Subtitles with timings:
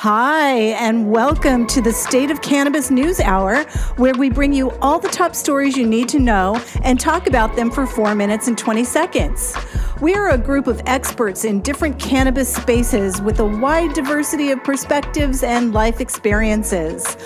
[0.00, 3.62] Hi, and welcome to the State of Cannabis News Hour,
[3.96, 7.56] where we bring you all the top stories you need to know and talk about
[7.56, 9.56] them for four minutes and 20 seconds.
[10.02, 14.62] We are a group of experts in different cannabis spaces with a wide diversity of
[14.62, 17.16] perspectives and life experiences.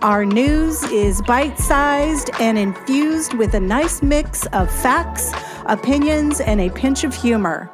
[0.00, 5.30] Our news is bite sized and infused with a nice mix of facts,
[5.66, 7.70] opinions, and a pinch of humor.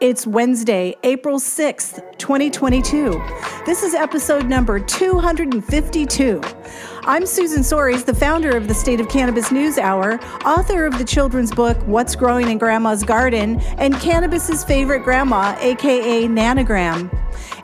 [0.00, 3.12] It's Wednesday, April 6th, 2022.
[3.64, 6.40] This is episode number 252.
[7.02, 11.04] I'm Susan Soares, the founder of the State of Cannabis News Hour, author of the
[11.04, 17.08] children's book What's Growing in Grandma's Garden, and Cannabis's favorite grandma, aka Nanogram.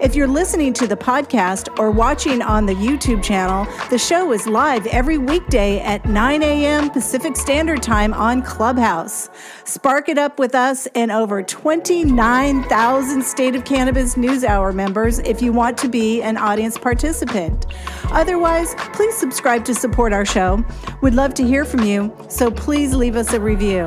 [0.00, 4.46] If you're listening to the podcast or watching on the YouTube channel, the show is
[4.46, 6.88] live every weekday at 9 a.m.
[6.88, 9.28] Pacific Standard Time on Clubhouse.
[9.64, 15.42] Spark it up with us and over 29,000 State of Cannabis News Hour members if
[15.42, 17.66] you want to be an audience participant.
[18.04, 20.64] Otherwise, please subscribe to support our show.
[21.02, 23.84] We'd love to hear from you, so please leave us a review.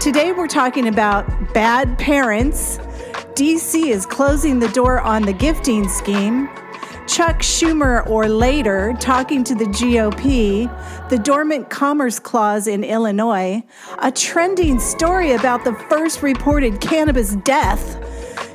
[0.00, 2.78] Today, we're talking about bad parents
[3.36, 6.48] DC is closing the door on the gifting scheme.
[7.06, 13.62] Chuck Schumer or later talking to the GOP, the Dormant Commerce Clause in Illinois,
[13.98, 18.00] a trending story about the first reported cannabis death,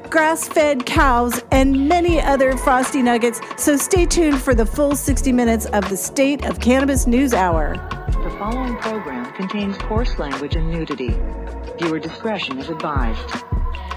[0.10, 3.40] grass fed cows, and many other frosty nuggets.
[3.58, 7.76] So stay tuned for the full 60 minutes of the State of Cannabis News Hour.
[8.23, 11.16] The following program contains coarse language and nudity.
[11.78, 13.51] Viewer discretion is advised.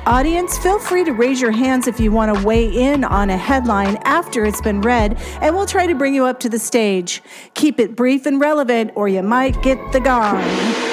[0.07, 3.39] Audience, feel free to raise your hands if you want to weigh in on a
[3.39, 7.23] headline after it's been read, and we'll try to bring you up to the stage.
[7.55, 10.83] Keep it brief and relevant, or you might get the gong.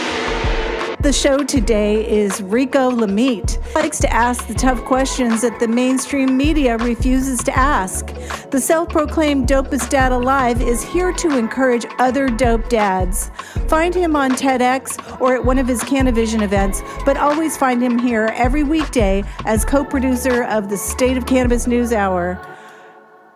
[1.02, 3.58] The show today is Rico Lamitte.
[3.74, 8.14] Likes to ask the tough questions that the mainstream media refuses to ask.
[8.52, 13.32] The self-proclaimed dopest dad alive is here to encourage other dope dads.
[13.68, 17.98] Find him on TEDx or at one of his Canavision events, but always find him
[17.98, 22.40] here every weekday as co-producer of the State of Cannabis News Hour.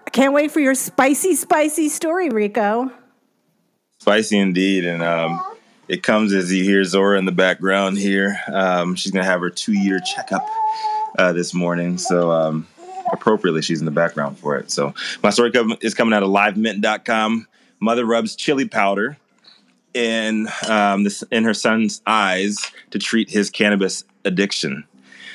[0.05, 2.91] I can't wait for your spicy, spicy story, Rico.
[3.97, 5.41] Spicy indeed, and um,
[5.87, 8.39] it comes as you hear Zora in the background here.
[8.47, 10.47] Um, she's gonna have her two-year checkup
[11.17, 12.67] uh, this morning, so um,
[13.11, 14.71] appropriately she's in the background for it.
[14.71, 15.51] So my story
[15.81, 17.47] is coming out of LiveMint.com.
[17.79, 19.17] Mother rubs chili powder
[19.93, 24.85] in um, this in her son's eyes to treat his cannabis addiction.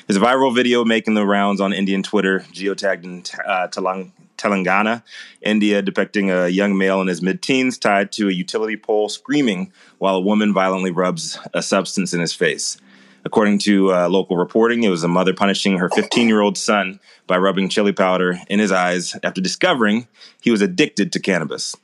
[0.07, 5.03] There's a viral video making the rounds on Indian Twitter, geotagged in uh, Telang- Telangana,
[5.41, 9.71] India, depicting a young male in his mid teens tied to a utility pole screaming
[10.01, 12.75] while a woman violently rubs a substance in his face.
[13.23, 16.99] According to uh, local reporting, it was a mother punishing her 15 year old son
[17.27, 20.07] by rubbing chili powder in his eyes after discovering
[20.41, 21.75] he was addicted to cannabis.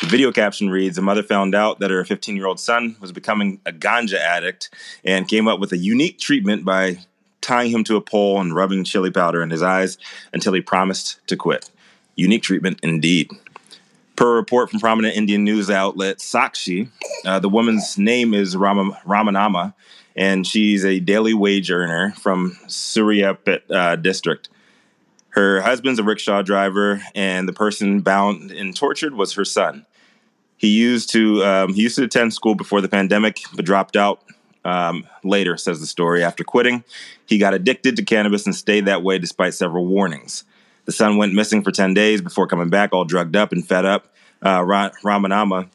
[0.00, 3.12] The video caption reads A mother found out that her 15 year old son was
[3.12, 4.70] becoming a ganja addict
[5.04, 7.00] and came up with a unique treatment by
[7.42, 9.98] tying him to a pole and rubbing chili powder in his eyes
[10.32, 11.70] until he promised to quit.
[12.14, 13.30] Unique treatment indeed.
[14.16, 16.88] Per report from prominent Indian news outlet Sakshi,
[17.26, 19.74] uh, the woman's name is Rama, Ramanama,
[20.16, 24.48] and she's a daily wage earner from Suryapet uh, district.
[25.30, 29.84] Her husband's a rickshaw driver, and the person bound and tortured was her son.
[30.56, 34.22] He used to um, he used to attend school before the pandemic, but dropped out
[34.64, 35.58] um, later.
[35.58, 36.24] Says the story.
[36.24, 36.84] After quitting,
[37.26, 40.44] he got addicted to cannabis and stayed that way despite several warnings.
[40.86, 43.84] The son went missing for 10 days before coming back, all drugged up and fed
[43.84, 44.12] up.
[44.40, 45.68] Uh, Ramanama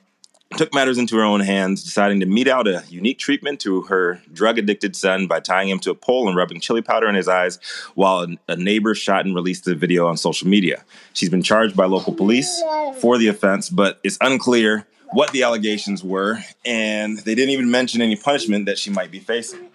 [0.57, 4.21] took matters into her own hands, deciding to mete out a unique treatment to her
[4.33, 7.27] drug addicted son by tying him to a pole and rubbing chili powder in his
[7.27, 7.59] eyes
[7.95, 10.83] while a, neighbor shot and released the video on social media.
[11.13, 12.61] She's been charged by local police
[12.99, 18.01] for the offense, but it's unclear what the allegations were, and they didn't even mention
[18.01, 19.67] any punishment that she might be facing.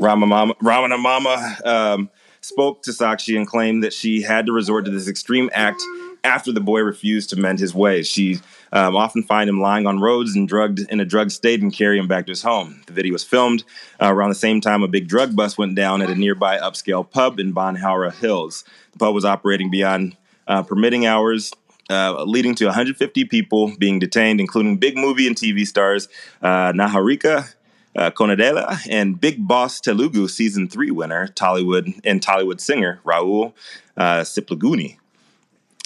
[0.00, 2.10] Ramanama, Ramanama um,
[2.44, 5.82] spoke to Sakshi and claimed that she had to resort to this extreme act
[6.22, 8.06] after the boy refused to mend his ways.
[8.06, 8.38] She
[8.72, 11.98] um, often find him lying on roads and drugged in a drug state and carry
[11.98, 12.82] him back to his home.
[12.86, 13.64] The video was filmed
[14.00, 17.08] uh, around the same time a big drug bust went down at a nearby upscale
[17.08, 18.64] pub in Banjara Hills.
[18.92, 21.52] The pub was operating beyond uh, permitting hours
[21.90, 26.08] uh, leading to 150 people being detained, including big movie and TV stars
[26.42, 27.54] uh, Niharika
[27.96, 33.52] uh, Konidela and Bigg Boss Telugu season three winner Tollywood and Tollywood singer Rahul
[33.96, 34.96] uh, Sipligunj.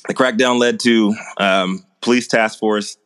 [0.07, 2.97] The crackdown led to um, police task force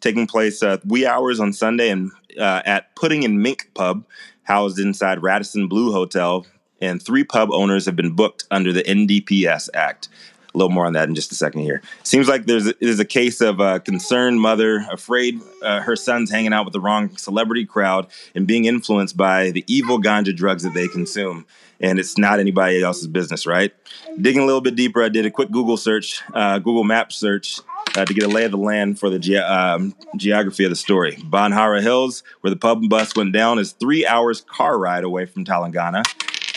[0.00, 4.04] taking place uh, wee hours on Sunday and uh, at Pudding and Mink Pub,
[4.42, 6.46] housed inside Radisson Blu Hotel,
[6.80, 10.08] and three pub owners have been booked under the NDPS Act.
[10.54, 11.82] A little more on that in just a second here.
[12.04, 16.30] Seems like there's a, there's a case of a concerned mother afraid uh, her son's
[16.30, 18.06] hanging out with the wrong celebrity crowd
[18.36, 21.44] and being influenced by the evil ganja drugs that they consume.
[21.80, 23.74] And it's not anybody else's business, right?
[24.20, 27.60] Digging a little bit deeper, I did a quick Google search, uh, Google Map search,
[27.96, 30.76] uh, to get a lay of the land for the ge- um, geography of the
[30.76, 31.16] story.
[31.16, 35.26] Banjara Hills, where the pub and bus went down, is three hours car ride away
[35.26, 36.04] from Telangana,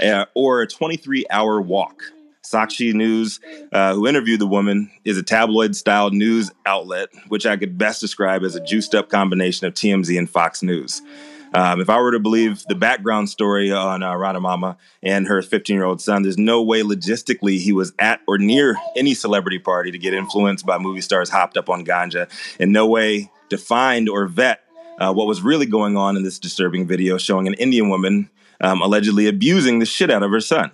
[0.03, 2.03] uh, or a 23 hour walk.
[2.51, 3.39] Sakshi News,
[3.71, 7.99] uh, who interviewed the woman, is a tabloid style news outlet, which I could best
[7.99, 11.01] describe as a juiced up combination of TMZ and Fox News.
[11.53, 15.41] Um, if I were to believe the background story on uh, Rana Mama and her
[15.41, 19.59] 15 year old son, there's no way logistically he was at or near any celebrity
[19.59, 22.29] party to get influenced by movie stars hopped up on ganja,
[22.59, 24.63] and no way to find or vet
[24.99, 28.29] uh, what was really going on in this disturbing video showing an Indian woman
[28.61, 30.71] um, allegedly abusing the shit out of her son.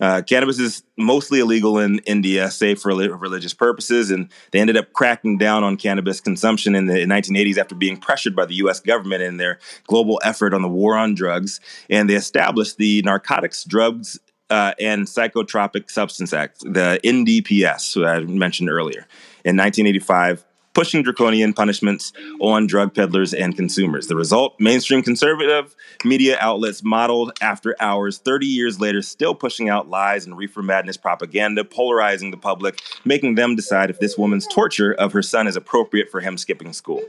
[0.00, 4.92] Uh, cannabis is mostly illegal in India, save for religious purposes, and they ended up
[4.92, 8.80] cracking down on cannabis consumption in the 1980s after being pressured by the U.S.
[8.80, 11.60] government in their global effort on the war on drugs.
[11.90, 14.18] And they established the Narcotics, Drugs,
[14.48, 19.06] uh, and Psychotropic Substance Act, the NDPS, I mentioned earlier,
[19.44, 20.44] in 1985
[20.74, 24.06] pushing draconian punishments on drug peddlers and consumers.
[24.06, 25.74] The result mainstream conservative
[26.04, 30.96] media outlets modeled after hours 30 years later, still pushing out lies and reefer madness
[30.96, 35.56] propaganda, polarizing the public, making them decide if this woman's torture of her son is
[35.56, 37.02] appropriate for him skipping school.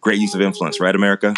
[0.00, 1.34] Great use of influence, right, America?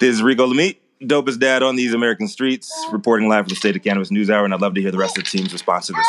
[0.00, 3.76] This is Rico Lamitte dopest dad on these American streets, reporting live from the State
[3.76, 5.86] of Cannabis News Hour, and I'd love to hear the rest of the team's response
[5.86, 6.06] to this.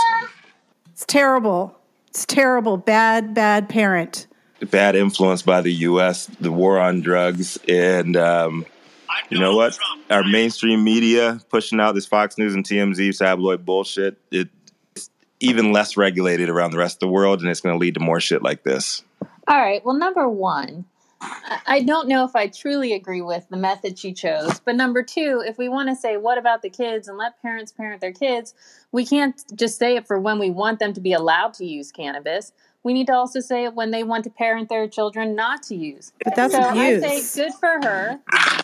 [0.91, 1.77] It's terrible.
[2.07, 2.77] It's terrible.
[2.77, 4.25] Bad, bad parent
[4.67, 8.65] bad influence by the U.S., the war on drugs, and um,
[9.29, 9.77] you know what?
[10.09, 14.17] Our mainstream media pushing out this Fox News and TMZ tabloid bullshit.
[14.31, 15.09] It's
[15.39, 17.99] even less regulated around the rest of the world, and it's going to lead to
[17.99, 19.03] more shit like this.
[19.47, 19.83] All right.
[19.83, 20.85] Well, number one,
[21.67, 24.59] I don't know if I truly agree with the method she chose.
[24.59, 27.71] But number two, if we want to say, what about the kids and let parents
[27.71, 28.53] parent their kids,
[28.91, 31.91] we can't just say it for when we want them to be allowed to use
[31.91, 32.51] cannabis
[32.89, 36.11] we need to also say when they want to parent their children not to use.
[36.23, 37.03] But that's so abuse.
[37.03, 38.19] I say good for her.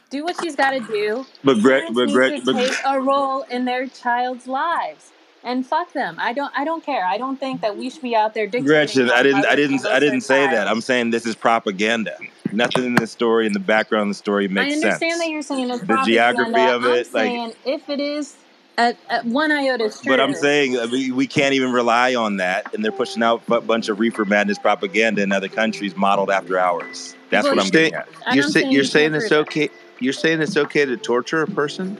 [0.09, 1.27] Do what she's got to do.
[1.43, 5.11] But Brett, but Brett, to take a role in their child's lives.
[5.43, 6.17] And fuck them.
[6.19, 6.51] I don't.
[6.57, 7.05] I don't care.
[7.05, 8.65] I don't think that we should be out there dictating.
[8.65, 9.45] Gretchen, I didn't.
[9.45, 9.85] I didn't.
[9.85, 10.67] I didn't say that.
[10.67, 12.17] I'm saying this is propaganda.
[12.51, 14.85] Nothing in the story, in the background of the story, makes sense.
[14.85, 15.21] I understand sense.
[15.21, 16.87] that you're saying it's the geography of it.
[16.87, 18.35] I'm like, saying if it is
[18.77, 20.11] at, at one iota true.
[20.11, 23.41] But I'm saying uh, we, we can't even rely on that, and they're pushing out
[23.49, 27.15] a bunch of reefer madness propaganda in other countries modeled after ours.
[27.29, 27.93] That's well, what I'm saying.
[28.33, 29.69] You're, say, you're saying it's okay.
[29.99, 31.97] You're saying it's okay to torture a person.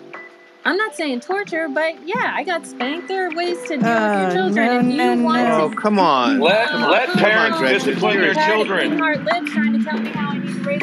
[0.68, 3.07] I'm not saying torture, but yeah, I got spanked.
[3.07, 4.56] There are ways to deal uh, with your children.
[4.66, 5.69] No, if you no, want no.
[5.69, 6.39] to, oh, come on.
[6.39, 9.00] Let let parents on, discipline their children.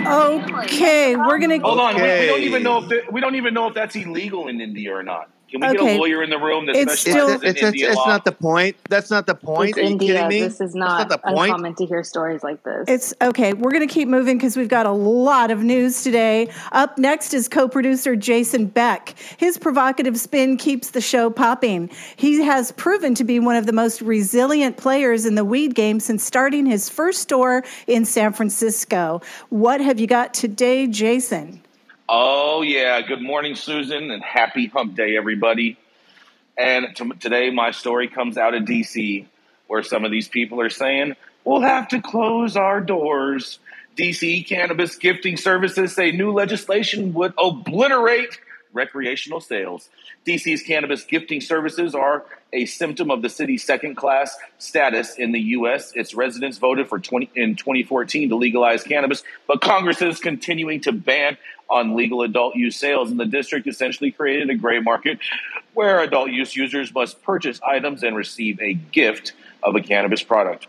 [0.07, 1.59] Okay, we're gonna.
[1.59, 1.97] Hold on.
[1.97, 2.27] Okay.
[2.27, 4.61] We, we, don't even know if the, we don't even know if that's illegal in
[4.61, 5.29] India or not.
[5.53, 5.77] Can we okay.
[5.77, 8.33] get a lawyer in the room that it's still it's, it's, it's, it's not the
[8.33, 8.75] point.
[8.89, 9.69] That's not the point.
[9.69, 10.15] It's Are you India.
[10.15, 10.41] kidding me?
[10.41, 11.51] This is not, not the point.
[11.51, 12.87] uncommon to hear stories like this.
[12.89, 13.53] It's okay.
[13.53, 16.49] We're going to keep moving because we've got a lot of news today.
[16.73, 19.15] Up next is co-producer Jason Beck.
[19.37, 21.91] His provocative spin keeps the show popping.
[22.17, 26.01] He has proven to be one of the most resilient players in the weed game
[26.01, 29.21] since starting his first store in San Francisco.
[29.51, 31.62] What have you got today, Jason?
[32.15, 33.01] Oh, yeah.
[33.01, 35.79] Good morning, Susan, and happy hump day, everybody.
[36.59, 39.25] And t- today, my story comes out of DC,
[39.67, 43.61] where some of these people are saying, we'll have to close our doors.
[43.97, 48.39] DC cannabis gifting services say new legislation would obliterate
[48.73, 49.89] recreational sales.
[50.27, 55.41] DC's cannabis gifting services are a symptom of the city's second class status in the
[55.41, 55.93] U.S.
[55.95, 60.93] Its residents voted for 20, in 2014 to legalize cannabis, but Congress is continuing to
[60.93, 61.37] ban
[61.71, 65.19] on legal adult use sales, and the district essentially created a gray market
[65.75, 70.67] where adult use users must purchase items and receive a gift of a cannabis product.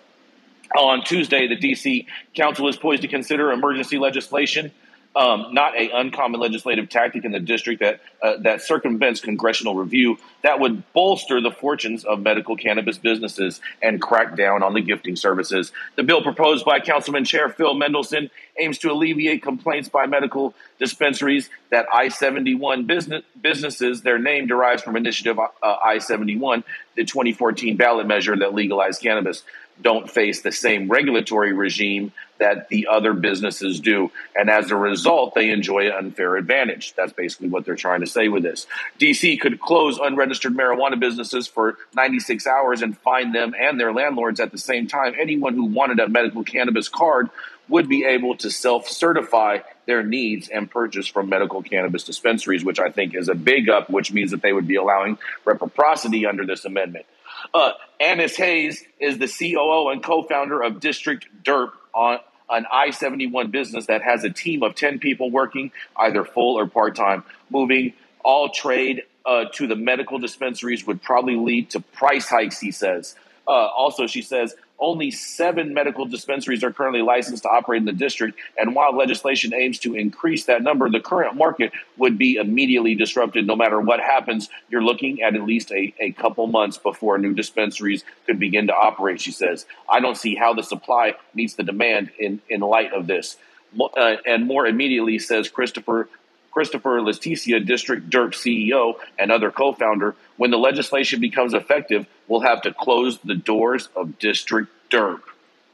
[0.78, 4.72] On Tuesday, the DC Council is poised to consider emergency legislation
[5.16, 10.18] um, not a uncommon legislative tactic in the district that uh, that circumvents congressional review
[10.42, 15.16] that would bolster the fortunes of medical cannabis businesses and crack down on the gifting
[15.16, 15.72] services.
[15.96, 21.50] The bill proposed by Councilman Chair Phil Mendelson aims to alleviate complaints by medical dispensaries
[21.72, 26.64] that I-71 business, businesses, their name derives from Initiative uh, I-71,
[26.96, 29.44] the 2014 ballot measure that legalized cannabis
[29.82, 34.12] don't face the same regulatory regime that the other businesses do.
[34.36, 36.94] And as a result, they enjoy an unfair advantage.
[36.96, 38.68] That's basically what they're trying to say with this.
[39.00, 44.40] DC could close unregistered marijuana businesses for 96 hours and fine them and their landlords
[44.40, 45.14] at the same time.
[45.20, 47.30] Anyone who wanted a medical cannabis card
[47.70, 52.80] would be able to self certify their needs and purchase from medical cannabis dispensaries, which
[52.80, 56.46] I think is a big up, which means that they would be allowing reciprocity under
[56.46, 57.06] this amendment.
[57.54, 62.20] Uh, Annis Hayes is the COO and co-founder of District Derp on
[62.50, 67.24] an I-71 business that has a team of 10 people working either full or part-time.
[67.50, 72.72] Moving all trade uh, to the medical dispensaries would probably lead to price hikes, he
[72.72, 73.16] says.
[73.48, 77.94] Uh, also, she says only seven medical dispensaries are currently licensed to operate in the
[77.94, 78.38] district.
[78.58, 83.48] And while legislation aims to increase that number, the current market would be immediately disrupted.
[83.48, 87.34] No matter what happens, you're looking at at least a, a couple months before new
[87.34, 89.66] dispensaries could begin to operate, she says.
[89.90, 93.38] I don't see how the supply meets the demand in, in light of this.
[93.80, 96.10] Uh, and more immediately, says Christopher
[96.54, 102.62] Christopher Leticia, District DERP CEO and other co-founder, when the legislation becomes effective, we'll have
[102.62, 105.22] to close the doors of District DERP.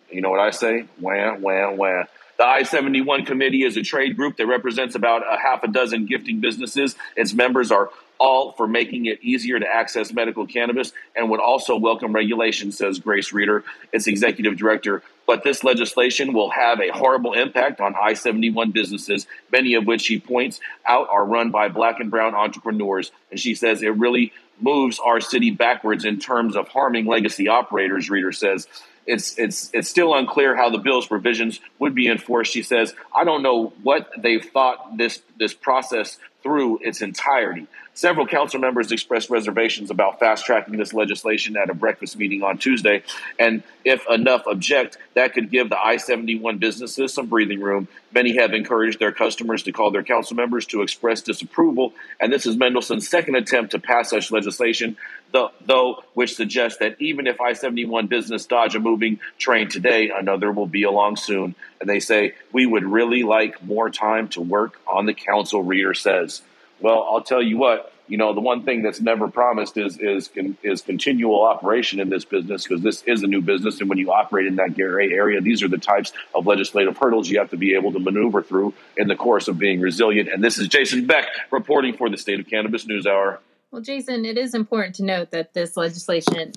[0.09, 0.86] You know what I say?
[1.00, 2.03] Wah, wah, wah.
[2.38, 6.05] The I 71 committee is a trade group that represents about a half a dozen
[6.05, 6.95] gifting businesses.
[7.17, 11.75] Its members are all for making it easier to access medical cannabis and would also
[11.75, 15.03] welcome regulation, says Grace Reeder, its executive director.
[15.29, 20.01] But this legislation will have a horrible impact on I 71 businesses, many of which
[20.01, 23.12] she points out are run by black and brown entrepreneurs.
[23.29, 28.09] And she says it really moves our city backwards in terms of harming legacy operators,
[28.09, 28.67] Reeder says
[29.05, 32.51] it's it's it's still unclear how the bill's provisions would be enforced.
[32.51, 37.67] She says, "I don't know what they've thought this this process through its entirety.
[38.00, 42.58] Several council members expressed reservations about fast tracking this legislation at a breakfast meeting on
[42.58, 43.03] Tuesday.
[43.38, 47.89] And if enough object, that could give the I 71 businesses some breathing room.
[48.13, 51.91] Many have encouraged their customers to call their council members to express disapproval.
[52.22, 54.96] And this is Mendelson's second attempt to pass such legislation,
[55.34, 60.10] though, though which suggests that even if I 71 business dodge a moving train today,
[60.10, 61.53] another will be along soon.
[61.82, 65.94] And they say, We would really like more time to work on the council, Reeder
[65.94, 66.44] says.
[66.81, 67.93] Well, I'll tell you what.
[68.07, 70.31] You know, the one thing that's never promised is is
[70.63, 74.12] is continual operation in this business because this is a new business, and when you
[74.12, 77.57] operate in that gray area, these are the types of legislative hurdles you have to
[77.57, 80.27] be able to maneuver through in the course of being resilient.
[80.27, 83.41] And this is Jason Beck reporting for the State of Cannabis News Hour.
[83.69, 86.51] Well, Jason, it is important to note that this legislation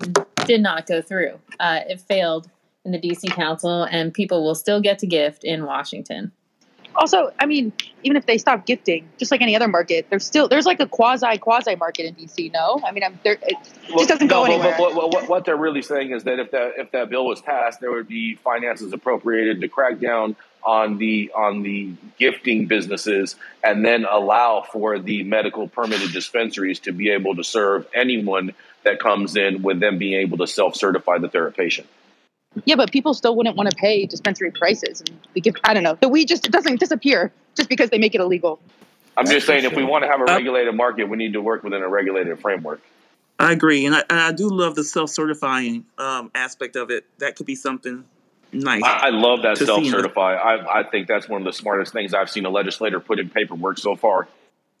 [0.45, 1.39] did not go through.
[1.59, 2.49] Uh, it failed
[2.83, 6.31] in the DC Council, and people will still get to gift in Washington.
[6.95, 7.73] Also, I mean,
[8.03, 10.87] even if they stop gifting, just like any other market, there's still there's like a
[10.87, 12.51] quasi quasi market in DC.
[12.51, 13.55] No, I mean, I'm, there, it
[13.89, 14.75] well, just doesn't no, go anywhere.
[14.77, 17.41] But, but, but, what they're really saying is that if that if that bill was
[17.41, 23.35] passed, there would be finances appropriated to crack down on the on the gifting businesses,
[23.63, 28.99] and then allow for the medical permitted dispensaries to be able to serve anyone that
[28.99, 31.87] comes in, with them being able to self certify that they're a patient.
[32.65, 35.01] Yeah, but people still wouldn't want to pay dispensary prices.
[35.01, 35.97] And we give, I don't know.
[35.99, 38.59] The weed just doesn't disappear just because they make it illegal.
[39.17, 41.41] I'm just saying, if we want to have a uh, regulated market, we need to
[41.41, 42.81] work within a regulated framework.
[43.39, 47.05] I agree, and I, and I do love the self-certifying um, aspect of it.
[47.17, 48.05] That could be something
[48.51, 48.83] nice.
[48.83, 50.35] I, I love that self-certify.
[50.35, 53.29] I, I think that's one of the smartest things I've seen a legislator put in
[53.29, 54.27] paperwork so far.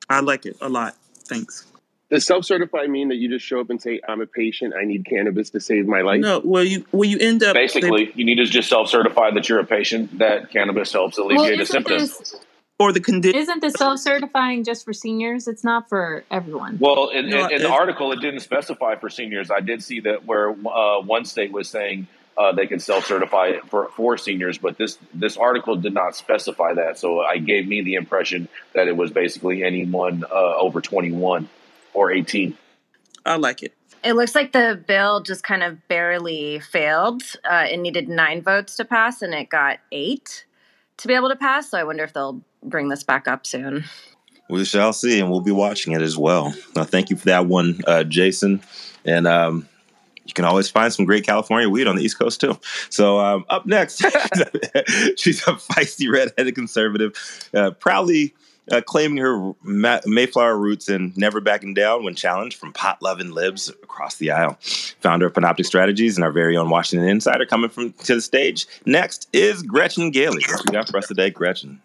[0.09, 0.95] I like it a lot.
[1.25, 1.65] Thanks.
[2.13, 4.75] Does self-certify mean that you just show up and say, "I'm a patient.
[4.79, 6.21] I need cannabis to save my life"?
[6.21, 6.41] No.
[6.43, 9.59] Well, you well you end up basically they, you need to just self-certify that you're
[9.59, 12.19] a patient that cannabis helps alleviate well, the symptoms.
[12.19, 12.35] This,
[12.77, 13.39] or the condition.
[13.39, 15.47] Isn't the self-certifying just for seniors?
[15.47, 16.77] It's not for everyone.
[16.79, 19.49] Well, in, no, in, in the article, it didn't specify for seniors.
[19.49, 23.89] I did see that where uh, one state was saying uh, they can self-certify for
[23.95, 26.99] for seniors, but this this article did not specify that.
[26.99, 31.49] So I gave me the impression that it was basically anyone uh, over 21
[31.93, 32.57] or 18.
[33.25, 33.73] I like it.
[34.03, 37.23] It looks like the bill just kind of barely failed.
[37.45, 40.45] Uh, it needed nine votes to pass, and it got eight
[40.97, 41.69] to be able to pass.
[41.69, 43.85] So I wonder if they'll bring this back up soon.
[44.49, 46.53] We shall see, and we'll be watching it as well.
[46.75, 48.61] Now, thank you for that one, uh, Jason.
[49.05, 49.69] And um,
[50.25, 52.59] you can always find some great California weed on the East Coast too.
[52.89, 53.97] So um, up next,
[55.17, 58.33] she's a feisty redheaded conservative, uh, proudly
[58.71, 63.31] uh, claiming her Ma- Mayflower roots and never backing down when challenged from pot loving
[63.31, 64.57] libs across the aisle.
[65.01, 68.67] Founder of Panoptic Strategies and our very own Washington Insider coming from to the stage.
[68.85, 70.43] Next is Gretchen Gailey.
[70.47, 71.81] What we got for us today, Gretchen?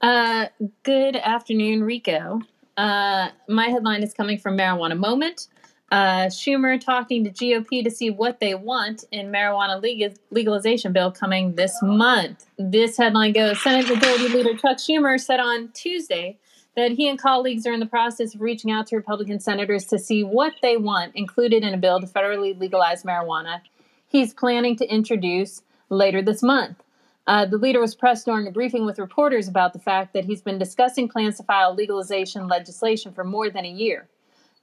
[0.00, 0.46] Uh,
[0.82, 2.40] good afternoon, Rico.
[2.76, 5.48] Uh, my headline is coming from Marijuana Moment.
[5.92, 11.12] Uh, Schumer talking to GOP to see what they want in marijuana legal- legalization bill
[11.12, 12.46] coming this month.
[12.58, 16.38] This headline goes Senate Majority Leader Chuck Schumer said on Tuesday
[16.74, 19.98] that he and colleagues are in the process of reaching out to Republican senators to
[19.98, 23.60] see what they want included in a bill to federally legalize marijuana
[24.08, 26.82] he's planning to introduce later this month.
[27.26, 30.42] Uh, the leader was pressed during a briefing with reporters about the fact that he's
[30.42, 34.08] been discussing plans to file legalization legislation for more than a year.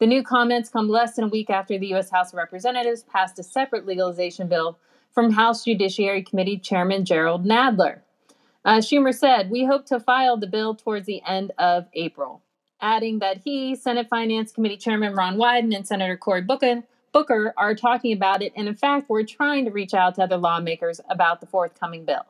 [0.04, 2.10] The new comments come less than a week after the U.S.
[2.10, 4.78] House of Representatives passed a separate legalization bill
[5.14, 8.02] from House Judiciary Committee Chairman Jerrold Nadler.
[8.66, 12.42] Uh, Schumer said, We hope to file the bill towards the end of April,
[12.82, 16.84] adding that he, Senate Finance Committee Chairman Ron Wyden, and Senator Cory Booker,
[17.14, 18.52] Booker are talking about it.
[18.58, 22.26] And in fact, we're trying to reach out to other lawmakers about the forthcoming bill.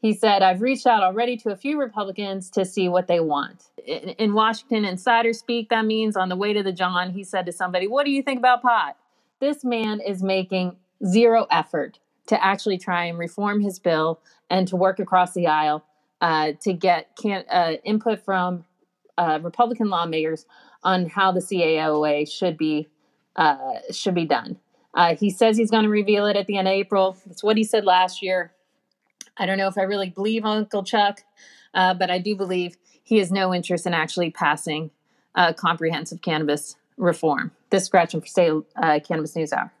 [0.00, 3.64] He said, I've reached out already to a few Republicans to see what they want.
[3.86, 7.44] In, in, Washington insider speak, that means on the way to the John, he said
[7.46, 8.96] to somebody, What do you think about pot?
[9.40, 10.76] This man is making
[11.06, 15.84] zero effort to actually try and reform his bill and to work across the aisle
[16.20, 18.64] uh, to get can, uh, input from
[19.18, 20.46] uh, Republican lawmakers
[20.82, 22.88] on how the CAOA should be
[23.36, 23.56] uh,
[23.90, 24.58] should be done.
[24.94, 27.16] Uh, he says he's going to reveal it at the end of April.
[27.26, 28.52] That's what he said last year.
[29.36, 31.22] I don't know if I really believe Uncle Chuck,
[31.74, 34.90] uh, but I do believe he has no interest in actually passing
[35.34, 37.50] uh, comprehensive cannabis reform.
[37.70, 39.72] This Gretchen for State uh, Cannabis News Hour.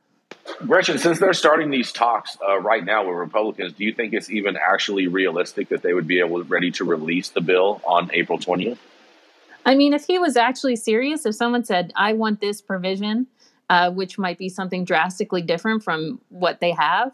[0.66, 4.30] Gretchen, since they're starting these talks uh, right now with Republicans, do you think it's
[4.30, 8.38] even actually realistic that they would be able ready to release the bill on April
[8.38, 8.78] twentieth?
[9.66, 13.26] I mean, if he was actually serious, if someone said, "I want this provision,"
[13.68, 17.12] uh, which might be something drastically different from what they have,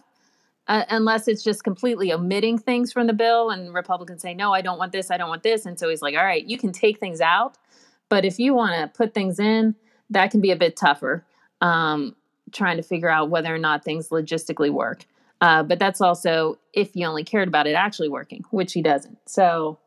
[0.69, 4.61] uh, unless it's just completely omitting things from the bill and Republicans say, no, I
[4.61, 5.67] don't want this, I don't want this.
[5.67, 7.57] And so he's like, all right, you can take things out.
[8.09, 9.75] But if you want to put things in,
[10.11, 11.25] that can be a bit tougher,
[11.61, 12.15] um,
[12.53, 15.05] trying to figure out whether or not things logistically work.
[15.41, 19.19] Uh, but that's also if he only cared about it actually working, which he doesn't.
[19.27, 19.79] So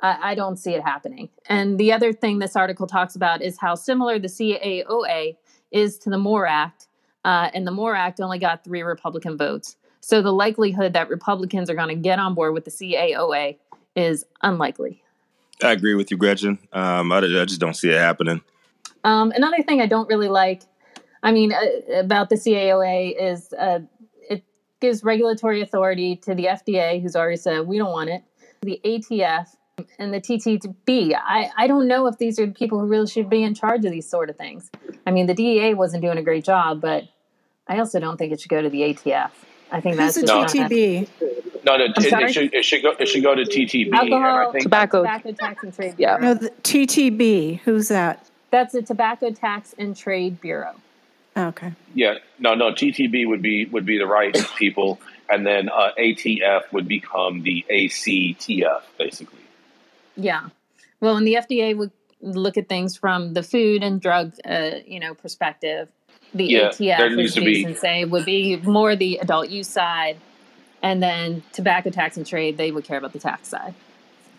[0.00, 1.28] I, I don't see it happening.
[1.46, 5.36] And the other thing this article talks about is how similar the CAOA
[5.70, 6.86] is to the MORE Act.
[7.24, 9.76] Uh, and the MORE Act only got three Republican votes.
[10.00, 13.58] So the likelihood that Republicans are going to get on board with the CAOA
[13.96, 15.02] is unlikely.
[15.62, 16.58] I agree with you, Gretchen.
[16.72, 18.40] Um, I, I, just don't see it happening.
[19.04, 20.62] Um, another thing I don't really like,
[21.22, 23.80] I mean, uh, about the CAOA is uh,
[24.30, 24.44] it
[24.80, 28.22] gives regulatory authority to the FDA, who's already said we don't want it,
[28.62, 29.48] the ATF,
[29.98, 31.14] and the TTB.
[31.14, 33.84] I, I don't know if these are the people who really should be in charge
[33.84, 34.70] of these sort of things.
[35.06, 37.04] I mean, the DEA wasn't doing a great job, but
[37.66, 39.30] I also don't think it should go to the ATF.
[39.70, 41.08] I think that's a TTB.
[41.64, 43.92] No, no, it, it, should it should go it should go to TTB.
[43.92, 45.94] Alcohol, think, tobacco, tobacco tax and trade.
[45.98, 46.16] Yeah.
[46.16, 47.60] No, the TTB.
[47.60, 48.28] Who's that?
[48.50, 50.74] That's the Tobacco Tax and Trade Bureau.
[51.36, 51.72] Okay.
[51.94, 52.72] Yeah, no, no.
[52.72, 57.64] TTB would be would be the right people, and then uh, ATF would become the
[57.70, 59.38] ACTF, basically.
[60.16, 60.48] Yeah.
[61.00, 64.98] Well, and the FDA would look at things from the food and drug, uh, you
[64.98, 65.88] know, perspective
[66.34, 69.48] the Yeah, there ATF, needs as to be- Jason say, would be more the adult
[69.48, 70.16] use side,
[70.82, 73.74] and then tobacco tax and trade, they would care about the tax side.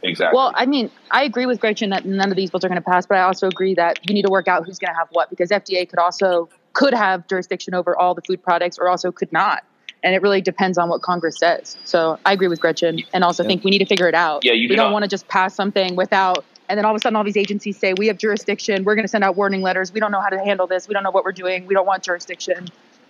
[0.02, 0.38] Exactly.
[0.38, 2.90] Well, I mean, I agree with Gretchen that none of these bills are going to
[2.90, 5.10] pass, but I also agree that you need to work out who's going to have
[5.12, 9.12] what because FDA could also could have jurisdiction over all the food products or also
[9.12, 9.64] could not.
[10.02, 11.76] And it really depends on what Congress says.
[11.84, 14.46] So I agree with Gretchen and also think we need to figure it out.
[14.46, 16.92] Yeah, you we do don't not- want to just pass something without and then all
[16.92, 19.36] of a sudden all these agencies say we have jurisdiction, we're going to send out
[19.36, 21.66] warning letters, we don't know how to handle this, we don't know what we're doing,
[21.66, 22.68] we don't want jurisdiction,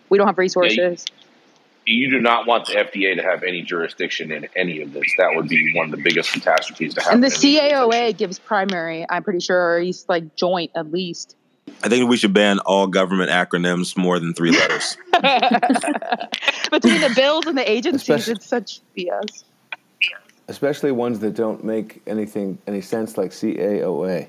[0.07, 1.05] we don't have resources.
[1.85, 5.03] you do not want the FDA to have any jurisdiction in any of this.
[5.17, 7.15] That would be one of the biggest catastrophes to happen.
[7.15, 10.71] and the in the CAOA gives primary, I'm pretty sure, or at least like joint
[10.75, 11.35] at least.
[11.83, 14.97] I think we should ban all government acronyms more than three letters.
[16.71, 19.43] Between the bills and the agencies, Especially- it's such BS.
[20.49, 24.27] Especially ones that don't make anything any sense, like CAOA.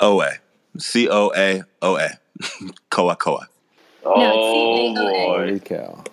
[0.00, 0.30] OA.
[0.76, 2.10] C O A O A.
[2.90, 3.48] Koa Koa.
[4.04, 5.38] Oh boy!
[5.38, 6.04] Holy cow!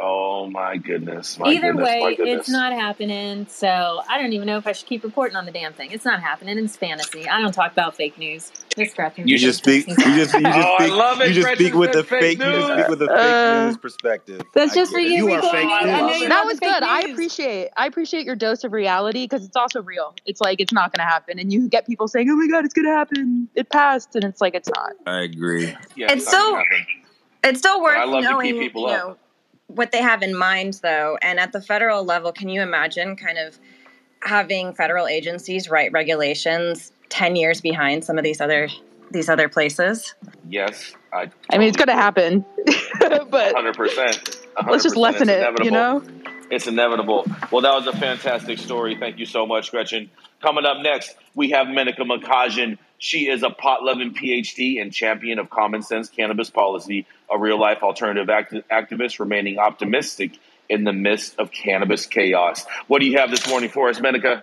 [0.00, 1.38] Oh my goodness!
[1.38, 2.40] My Either goodness, my way, goodness.
[2.40, 3.46] it's not happening.
[3.48, 5.92] So I don't even know if I should keep reporting on the damn thing.
[5.92, 6.58] It's not happening.
[6.58, 7.28] It's fantasy.
[7.28, 8.50] I don't talk about fake news.
[8.76, 8.86] You
[9.38, 9.86] just speak.
[9.86, 10.34] You just.
[10.34, 11.28] You just Oh, I love it.
[11.28, 12.38] You just Gretchen speak with said the fake.
[12.38, 14.42] You just speak with the fake Uh, news perspective.
[14.52, 15.04] That's just for it.
[15.06, 15.28] you.
[15.28, 15.50] You are Rico.
[15.52, 16.28] fake news.
[16.28, 16.82] that was the fake good.
[16.82, 17.68] I appreciate.
[17.76, 20.16] I appreciate your dose of reality because it's also real.
[20.26, 22.64] It's like it's not going to happen, and you get people saying, "Oh my god,
[22.64, 23.48] it's going to happen.
[23.54, 24.90] It passed," and it's like it's not.
[25.06, 25.72] I agree.
[25.94, 26.84] Yeah, It's not gonna so-
[27.44, 29.06] It's still But I worth love to keep knowing, people you up.
[29.08, 29.16] know,
[29.68, 31.18] what they have in mind, though.
[31.22, 33.58] And at the federal level, can you imagine kind of
[34.22, 38.68] having federal agencies write regulations ten years behind some of these other
[39.10, 40.14] these other places?
[40.48, 41.30] Yes, I.
[41.50, 42.44] I mean, it's going to happen,
[43.30, 44.38] but Hundred percent.
[44.66, 45.46] let's just lessen it.
[45.62, 46.02] You know.
[46.50, 47.26] It's inevitable.
[47.50, 48.96] Well, that was a fantastic story.
[49.00, 50.10] Thank you so much, Gretchen.
[50.42, 52.76] Coming up next, we have Menaka Mahajan.
[52.98, 57.58] She is a pot loving PhD and champion of common sense cannabis policy, a real
[57.58, 62.64] life alternative act- activist remaining optimistic in the midst of cannabis chaos.
[62.86, 64.42] What do you have this morning for us, Menaka?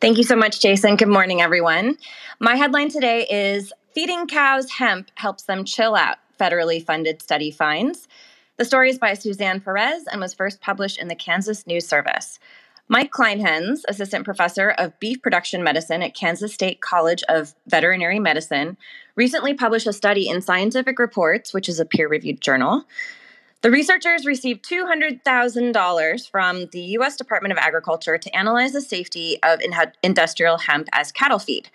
[0.00, 0.96] Thank you so much, Jason.
[0.96, 1.96] Good morning, everyone.
[2.40, 8.08] My headline today is Feeding Cows Hemp Helps Them Chill Out, federally funded study finds.
[8.56, 12.38] The story is by Suzanne Perez and was first published in the Kansas News Service.
[12.88, 18.76] Mike Kleinhenz, assistant professor of beef production medicine at Kansas State College of Veterinary Medicine,
[19.16, 22.84] recently published a study in Scientific Reports, which is a peer reviewed journal.
[23.62, 27.16] The researchers received $200,000 from the U.S.
[27.16, 31.68] Department of Agriculture to analyze the safety of in- industrial hemp as cattle feed.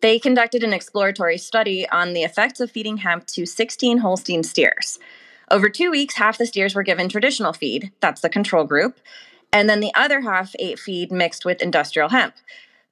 [0.00, 4.98] They conducted an exploratory study on the effects of feeding hemp to 16 Holstein steers.
[5.50, 8.98] Over two weeks, half the steers were given traditional feed, that's the control group,
[9.52, 12.34] and then the other half ate feed mixed with industrial hemp.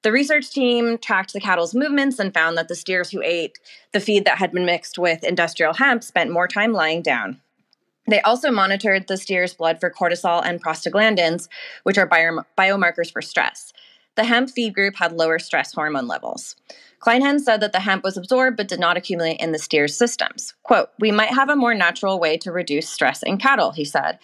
[0.03, 3.59] The research team tracked the cattle's movements and found that the steers who ate
[3.93, 7.41] the feed that had been mixed with industrial hemp spent more time lying down.
[8.07, 11.49] They also monitored the steer's blood for cortisol and prostaglandins,
[11.85, 13.73] which are bio- biomarkers for stress.
[14.17, 16.55] The hemp feed group had lower stress hormone levels.
[17.01, 20.55] Kleinhen said that the hemp was absorbed but did not accumulate in the steer's systems.
[20.63, 24.19] Quote, We might have a more natural way to reduce stress in cattle, he said,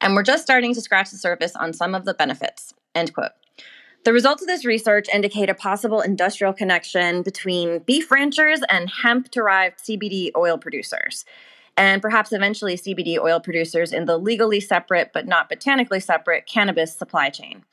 [0.00, 2.74] and we're just starting to scratch the surface on some of the benefits.
[2.94, 3.32] End quote.
[4.04, 9.32] The results of this research indicate a possible industrial connection between beef ranchers and hemp
[9.32, 11.24] derived CBD oil producers,
[11.76, 16.94] and perhaps eventually CBD oil producers in the legally separate but not botanically separate cannabis
[16.94, 17.64] supply chain.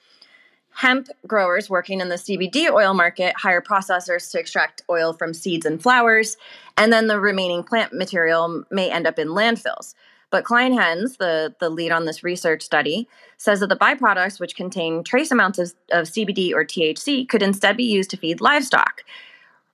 [0.72, 5.68] Hemp growers working in the CBD oil market hire processors to extract oil from seeds
[5.68, 6.36] and flowers,
[6.78, 9.94] and then the remaining plant material may end up in landfills.
[10.34, 15.04] But Kleinhenz, the, the lead on this research study, says that the byproducts, which contain
[15.04, 19.04] trace amounts of, of CBD or THC, could instead be used to feed livestock.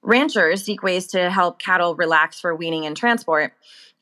[0.01, 3.53] Ranchers seek ways to help cattle relax for weaning and transport,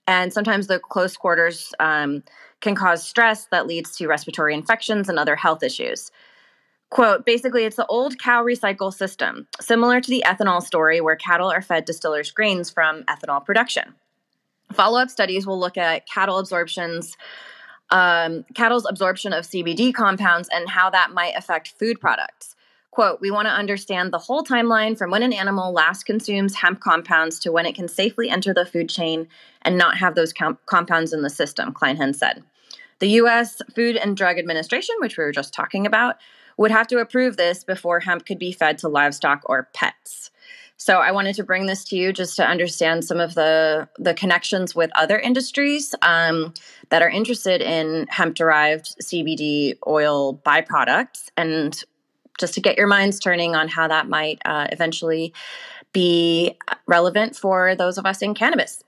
[0.08, 2.24] and sometimes the close quarters um,
[2.60, 6.10] can cause stress that leads to respiratory infections and other health issues.
[6.90, 11.52] Quote, basically, it's the old cow recycle system, similar to the ethanol story where cattle
[11.52, 13.94] are fed distillers' grains from ethanol production.
[14.74, 17.16] Follow up studies will look at cattle absorptions,
[17.90, 22.56] um, cattle's absorption of CBD compounds, and how that might affect food products.
[22.92, 26.80] Quote, we want to understand the whole timeline from when an animal last consumes hemp
[26.80, 29.28] compounds to when it can safely enter the food chain
[29.62, 32.44] and not have those com- compounds in the system, Kleinhen said.
[33.00, 33.62] The U.S.
[33.76, 36.16] Food and Drug Administration, which we were just talking about,
[36.58, 40.32] would have to approve this before hemp could be fed to livestock or pets.
[40.78, 44.14] So I wanted to bring this to you just to understand some of the the
[44.14, 46.54] connections with other industries um,
[46.90, 51.84] that are interested in hemp derived CBD oil byproducts, and
[52.40, 55.34] just to get your minds turning on how that might uh, eventually
[55.94, 58.84] be relevant for those of us in cannabis.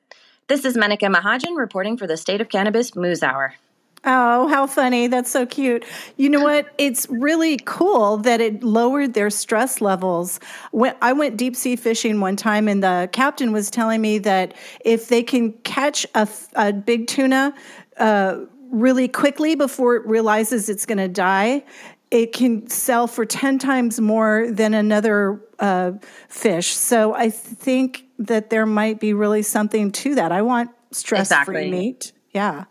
[0.48, 3.56] This is Menaka Mahajan reporting for the State of Cannabis Moose Hour.
[4.06, 5.08] Oh, how funny.
[5.08, 5.84] That's so cute.
[6.16, 6.68] You know what?
[6.78, 10.40] It's really cool that it lowered their stress levels.
[10.72, 14.54] When I went deep sea fishing one time and the captain was telling me that
[14.86, 17.54] if they can catch a, a big tuna
[17.98, 18.38] uh,
[18.72, 21.64] really quickly before it realizes it's going to die,
[22.10, 25.92] it can sell for 10 times more than another uh,
[26.30, 26.68] fish.
[26.68, 30.32] So I think that there might be really something to that.
[30.32, 31.72] I want stress free Exactly.
[31.72, 32.12] meat.
[32.34, 32.66] Yeah.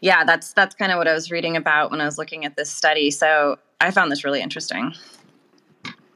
[0.00, 2.56] Yeah, that's that's kind of what I was reading about when I was looking at
[2.56, 3.10] this study.
[3.10, 4.94] So I found this really interesting.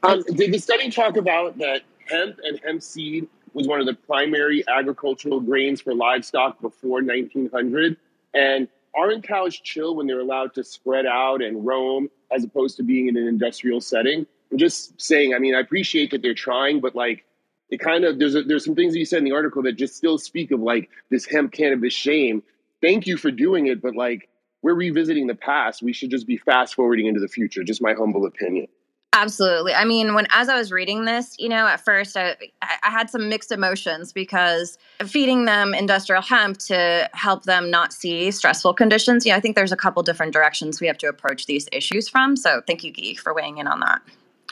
[0.03, 3.93] Um, did the study talk about that hemp and hemp seed was one of the
[3.93, 7.95] primary agricultural grains for livestock before 1900?
[8.33, 12.83] And aren't cows chill when they're allowed to spread out and roam as opposed to
[12.83, 14.25] being in an industrial setting?
[14.51, 15.33] I'm just saying.
[15.33, 17.25] I mean, I appreciate that they're trying, but like,
[17.69, 19.73] it kind of there's a, there's some things that you said in the article that
[19.73, 22.43] just still speak of like this hemp cannabis shame.
[22.83, 24.29] Thank you for doing it, but like
[24.61, 25.81] we're revisiting the past.
[25.81, 27.63] We should just be fast forwarding into the future.
[27.63, 28.67] Just my humble opinion.
[29.13, 29.73] Absolutely.
[29.73, 33.09] I mean, when as I was reading this, you know, at first I, I had
[33.09, 39.25] some mixed emotions because feeding them industrial hemp to help them not see stressful conditions.
[39.25, 42.35] Yeah, I think there's a couple different directions we have to approach these issues from.
[42.35, 44.01] So thank you, Guy, for weighing in on that,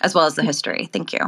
[0.03, 0.87] as well as the history.
[0.93, 1.19] Thank you.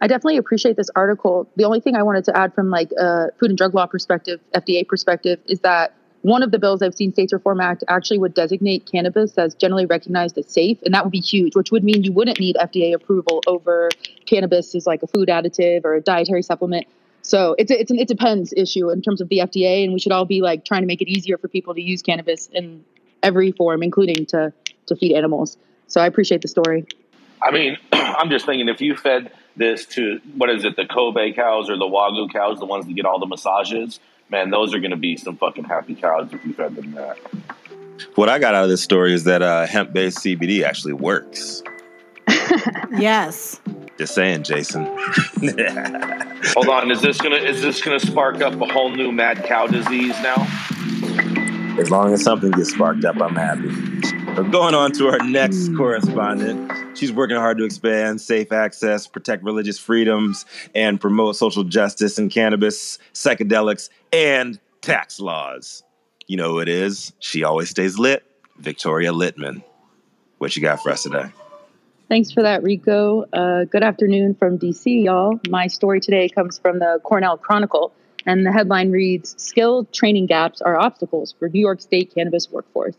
[0.00, 1.48] I definitely appreciate this article.
[1.56, 4.40] The only thing I wanted to add from like a food and drug law perspective,
[4.54, 5.94] FDA perspective, is that
[6.24, 9.84] one of the bills I've seen States Reform Act actually would designate cannabis as generally
[9.84, 12.94] recognized as safe, and that would be huge, which would mean you wouldn't need FDA
[12.94, 13.90] approval over
[14.24, 16.86] cannabis as like a food additive or a dietary supplement.
[17.20, 19.98] So it's a, it's an it depends issue in terms of the FDA, and we
[19.98, 22.86] should all be like trying to make it easier for people to use cannabis in
[23.22, 24.50] every form, including to
[24.86, 25.58] to feed animals.
[25.88, 26.86] So I appreciate the story.
[27.42, 31.34] I mean, I'm just thinking if you fed this to what is it, the Kobe
[31.34, 34.80] cows or the Wagyu cows, the ones that get all the massages, man, those are
[34.80, 37.18] going to be some fucking happy cows if you fed them that.
[38.16, 41.62] What I got out of this story is that uh, hemp based CBD actually works.
[42.98, 43.60] yes.
[43.98, 44.84] Just saying, Jason.
[46.54, 49.66] Hold on, is this gonna is this gonna spark up a whole new mad cow
[49.66, 50.46] disease now?
[51.78, 54.23] As long as something gets sparked up, I'm happy.
[54.34, 55.76] But going on to our next hmm.
[55.76, 60.44] correspondent, she's working hard to expand safe access, protect religious freedoms,
[60.74, 65.84] and promote social justice in cannabis, psychedelics, and tax laws.
[66.26, 67.12] You know who it is?
[67.20, 68.24] She always stays lit.
[68.58, 69.62] Victoria Litman.
[70.38, 71.26] What you got for us today?
[72.08, 73.26] Thanks for that, Rico.
[73.32, 75.38] Uh, good afternoon from DC, y'all.
[75.48, 77.92] My story today comes from the Cornell Chronicle,
[78.26, 82.96] and the headline reads Skill training gaps are obstacles for New York State cannabis workforce.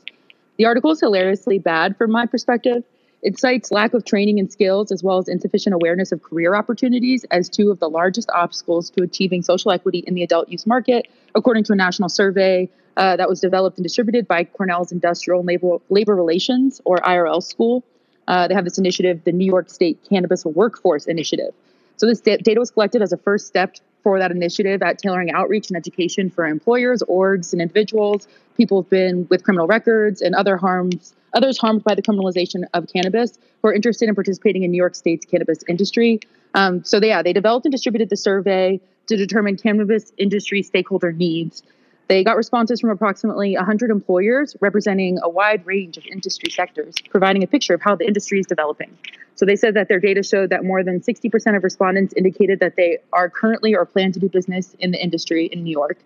[0.58, 2.84] The article is hilariously bad from my perspective.
[3.22, 7.26] It cites lack of training and skills as well as insufficient awareness of career opportunities
[7.32, 11.08] as two of the largest obstacles to achieving social equity in the adult use market,
[11.34, 15.78] according to a national survey uh, that was developed and distributed by Cornell's Industrial Labor,
[15.90, 17.84] Labor Relations, or IRL School.
[18.28, 21.54] Uh, they have this initiative, the New York State Cannabis Workforce Initiative.
[21.98, 25.68] So, this data was collected as a first step for that initiative at tailoring outreach
[25.70, 30.58] and education for employers, orgs, and individuals, people who've been with criminal records, and other
[30.58, 34.78] harms, others harmed by the criminalization of cannabis who are interested in participating in New
[34.78, 36.20] York State's cannabis industry.
[36.54, 41.12] Um, so, they, yeah, they developed and distributed the survey to determine cannabis industry stakeholder
[41.12, 41.64] needs.
[42.08, 47.44] They got responses from approximately 100 employers representing a wide range of industry sectors, providing
[47.44, 48.96] a picture of how the industry is developing.
[49.34, 52.76] So they said that their data showed that more than 60% of respondents indicated that
[52.76, 55.98] they are currently or plan to do business in the industry in New York.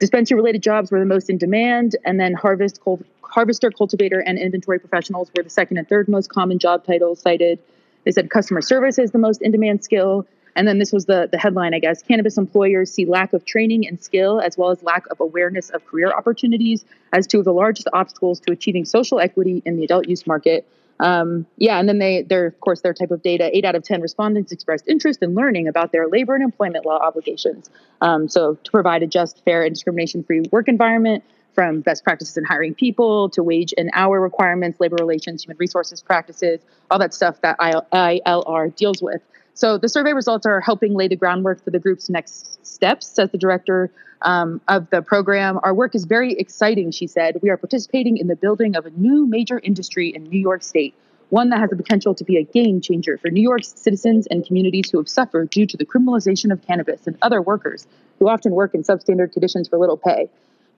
[0.00, 4.38] Dispensary related jobs were the most in demand, and then harvest, cul- harvester, cultivator, and
[4.38, 7.58] inventory professionals were the second and third most common job titles cited.
[8.04, 10.26] They said customer service is the most in demand skill.
[10.56, 12.02] And then this was the, the headline, I guess.
[12.02, 15.84] Cannabis employers see lack of training and skill, as well as lack of awareness of
[15.86, 20.08] career opportunities, as two of the largest obstacles to achieving social equity in the adult
[20.08, 20.66] use market.
[20.98, 23.54] Um, yeah, and then they, their, of course, their type of data.
[23.54, 26.98] Eight out of ten respondents expressed interest in learning about their labor and employment law
[26.98, 27.70] obligations.
[28.00, 31.22] Um, so, to provide a just, fair, and discrimination-free work environment,
[31.56, 36.02] from best practices in hiring people to wage and hour requirements, labor relations, human resources
[36.02, 39.22] practices, all that stuff that ILR deals with.
[39.56, 43.30] So the survey results are helping lay the groundwork for the group's next steps, says
[43.30, 43.90] the director
[44.20, 45.58] um, of the program.
[45.62, 47.38] Our work is very exciting, she said.
[47.42, 50.94] We are participating in the building of a new major industry in New York State,
[51.30, 54.46] one that has the potential to be a game changer for New York's citizens and
[54.46, 57.86] communities who have suffered due to the criminalization of cannabis and other workers
[58.18, 60.28] who often work in substandard conditions for little pay.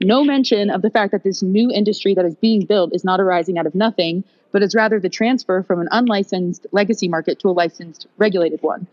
[0.00, 3.18] No mention of the fact that this new industry that is being built is not
[3.18, 7.48] arising out of nothing, but is rather the transfer from an unlicensed legacy market to
[7.48, 8.86] a licensed regulated one.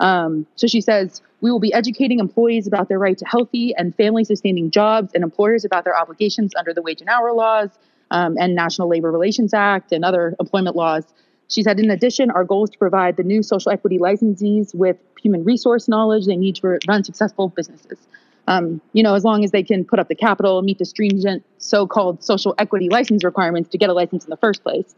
[0.00, 3.94] Um, so she says, we will be educating employees about their right to healthy and
[3.94, 7.70] family sustaining jobs and employers about their obligations under the wage and hour laws
[8.10, 11.04] um, and National Labor Relations Act and other employment laws.
[11.48, 14.96] She said, in addition, our goal is to provide the new social equity licensees with
[15.20, 17.98] human resource knowledge they need to run successful businesses.
[18.48, 21.44] Um, you know, as long as they can put up the capital, meet the stringent
[21.58, 24.94] so-called social equity license requirements to get a license in the first place.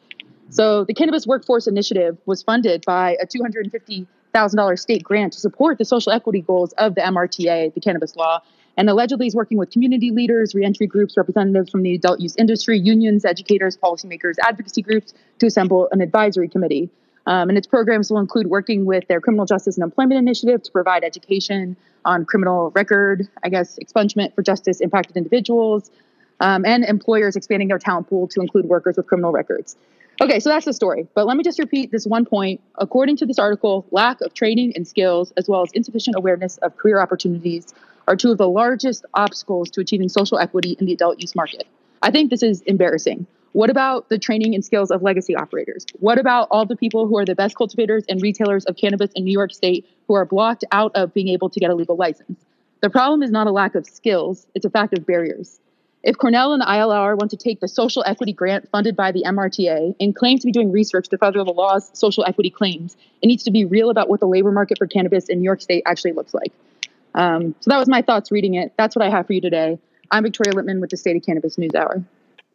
[0.50, 5.84] So the Cannabis Workforce Initiative was funded by a $250,000 state grant to support the
[5.84, 8.40] social equity goals of the MRTA, the cannabis law,
[8.76, 12.78] and allegedly is working with community leaders, reentry groups, representatives from the adult use industry,
[12.78, 16.90] unions, educators, policymakers, advocacy groups to assemble an advisory committee.
[17.26, 20.70] Um, and its programs will include working with their criminal justice and employment initiative to
[20.70, 25.90] provide education on criminal record, I guess, expungement for justice impacted individuals,
[26.40, 29.76] um, and employers expanding their talent pool to include workers with criminal records.
[30.20, 31.08] Okay, so that's the story.
[31.14, 32.60] But let me just repeat this one point.
[32.78, 36.76] According to this article, lack of training and skills, as well as insufficient awareness of
[36.76, 37.74] career opportunities,
[38.06, 41.66] are two of the largest obstacles to achieving social equity in the adult use market.
[42.02, 43.26] I think this is embarrassing.
[43.54, 45.86] What about the training and skills of legacy operators?
[46.00, 49.22] What about all the people who are the best cultivators and retailers of cannabis in
[49.22, 52.44] New York State who are blocked out of being able to get a legal license?
[52.80, 55.60] The problem is not a lack of skills, it's a fact of barriers.
[56.02, 59.22] If Cornell and the ILR want to take the social equity grant funded by the
[59.22, 63.28] MRTA and claim to be doing research to further the law's social equity claims, it
[63.28, 65.84] needs to be real about what the labor market for cannabis in New York State
[65.86, 66.52] actually looks like.
[67.14, 68.72] Um, so that was my thoughts reading it.
[68.76, 69.78] That's what I have for you today.
[70.10, 72.02] I'm Victoria Litman with the State of Cannabis News Hour.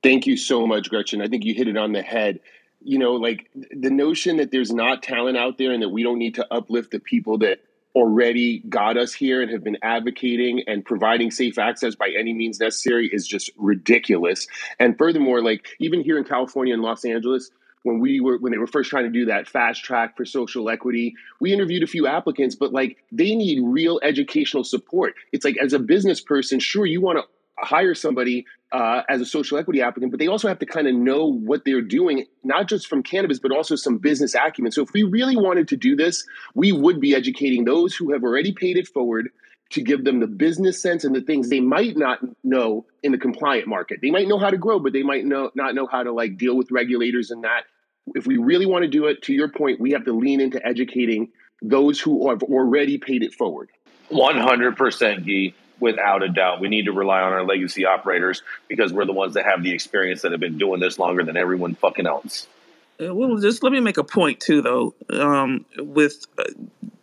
[0.02, 1.22] Thank you so much, Gretchen.
[1.22, 2.40] I think you hit it on the head.
[2.82, 6.18] You know, like the notion that there's not talent out there and that we don't
[6.18, 7.60] need to uplift the people that
[7.96, 12.60] already got us here and have been advocating and providing safe access by any means
[12.60, 14.48] necessary is just ridiculous.
[14.80, 17.52] And furthermore, like even here in California and Los Angeles,
[17.84, 20.70] when we were when they were first trying to do that fast track for social
[20.70, 25.56] equity we interviewed a few applicants but like they need real educational support it's like
[25.58, 27.24] as a business person sure you want to
[27.62, 30.96] hire somebody uh, as a social equity applicant, but they also have to kind of
[30.96, 34.72] know what they're doing, not just from cannabis, but also some business acumen.
[34.72, 38.24] So if we really wanted to do this, we would be educating those who have
[38.24, 39.30] already paid it forward
[39.72, 43.18] to give them the business sense and the things they might not know in the
[43.18, 44.00] compliant market.
[44.02, 46.38] They might know how to grow, but they might know not know how to like
[46.38, 47.64] deal with regulators and that.
[48.16, 50.66] If we really want to do it, to your point, we have to lean into
[50.66, 51.30] educating
[51.62, 53.70] those who have already paid it forward.
[54.12, 56.60] 100% Guy without a doubt.
[56.60, 59.72] We need to rely on our legacy operators because we're the ones that have the
[59.72, 62.48] experience that have been doing this longer than everyone fucking else.
[63.02, 64.94] Uh, well, just let me make a point too, though.
[65.10, 66.44] Um, with uh,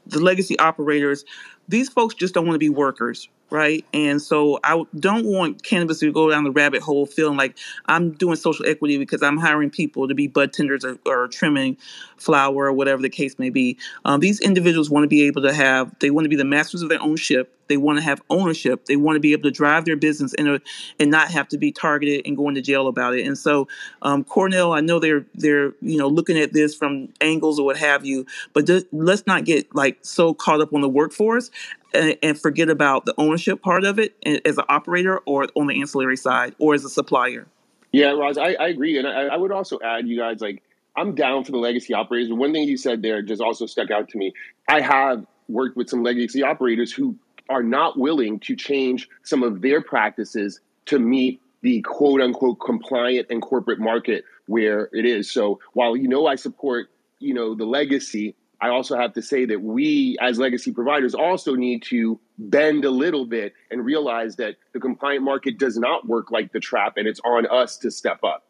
[0.06, 1.24] the legacy operators,
[1.68, 3.84] these folks just don't want to be workers right?
[3.92, 7.56] And so I don't want cannabis to go down the rabbit hole feeling like
[7.86, 11.76] I'm doing social equity because I'm hiring people to be bud tenders or, or trimming
[12.16, 13.78] flower or whatever the case may be.
[14.04, 16.82] Um, these individuals want to be able to have, they want to be the masters
[16.82, 17.52] of their own ship.
[17.68, 18.84] They want to have ownership.
[18.86, 20.60] They want to be able to drive their business in a,
[21.00, 23.26] and not have to be targeted and going to jail about it.
[23.26, 23.66] And so,
[24.02, 27.76] um, Cornell, I know they're they're you know looking at this from angles or what
[27.76, 31.50] have you, but just, let's not get like so caught up on the workforce
[31.96, 35.80] and, and forget about the ownership part of it as an operator or on the
[35.80, 37.46] ancillary side or as a supplier.
[37.92, 38.98] Yeah, Roz, I, I agree.
[38.98, 40.62] And I, I would also add, you guys, like,
[40.96, 42.32] I'm down for the legacy operators.
[42.32, 44.32] One thing you said there just also stuck out to me.
[44.68, 47.16] I have worked with some legacy operators who
[47.48, 53.28] are not willing to change some of their practices to meet the quote unquote compliant
[53.30, 55.30] and corporate market where it is.
[55.30, 58.34] So while you know I support, you know, the legacy,
[58.66, 62.90] I also have to say that we, as legacy providers, also need to bend a
[62.90, 67.06] little bit and realize that the compliant market does not work like the trap, and
[67.06, 68.42] it's on us to step up.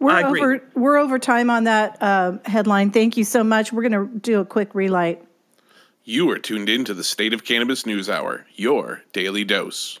[0.00, 0.70] We're over.
[0.74, 2.90] We're over time on that uh, headline.
[2.90, 3.72] Thank you so much.
[3.72, 5.24] We're going to do a quick relight.
[6.02, 10.00] You are tuned in to the State of Cannabis News Hour, your daily dose.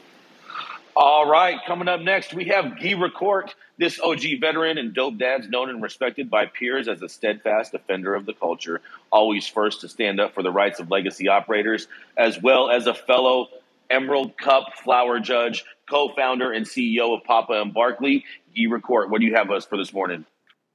[0.95, 5.47] All right, coming up next, we have Guy Rocourt, this OG veteran and dope dads
[5.47, 9.89] known and respected by peers as a steadfast defender of the culture, always first to
[9.89, 13.47] stand up for the rights of legacy operators, as well as a fellow
[13.89, 18.25] Emerald Cup flower judge, co-founder and CEO of Papa and Barkley.
[18.53, 20.25] Guy Rocourt, what do you have us for this morning?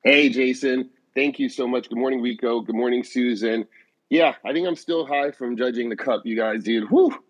[0.02, 0.88] Hey, Jason.
[1.14, 1.90] Thank you so much.
[1.90, 2.61] Good morning, Rico.
[2.61, 3.66] Good morning, Susan.
[4.09, 6.88] Yeah, I think I'm still high from judging the cup, you guys, dude.
[6.88, 7.22] Whew.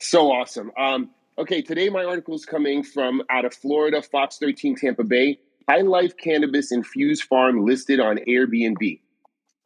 [0.00, 0.70] So awesome.
[0.76, 5.38] Um, Okay, today my article is coming from out of Florida, Fox 13 Tampa Bay.
[5.68, 8.98] High Life Cannabis Infused Farm listed on Airbnb.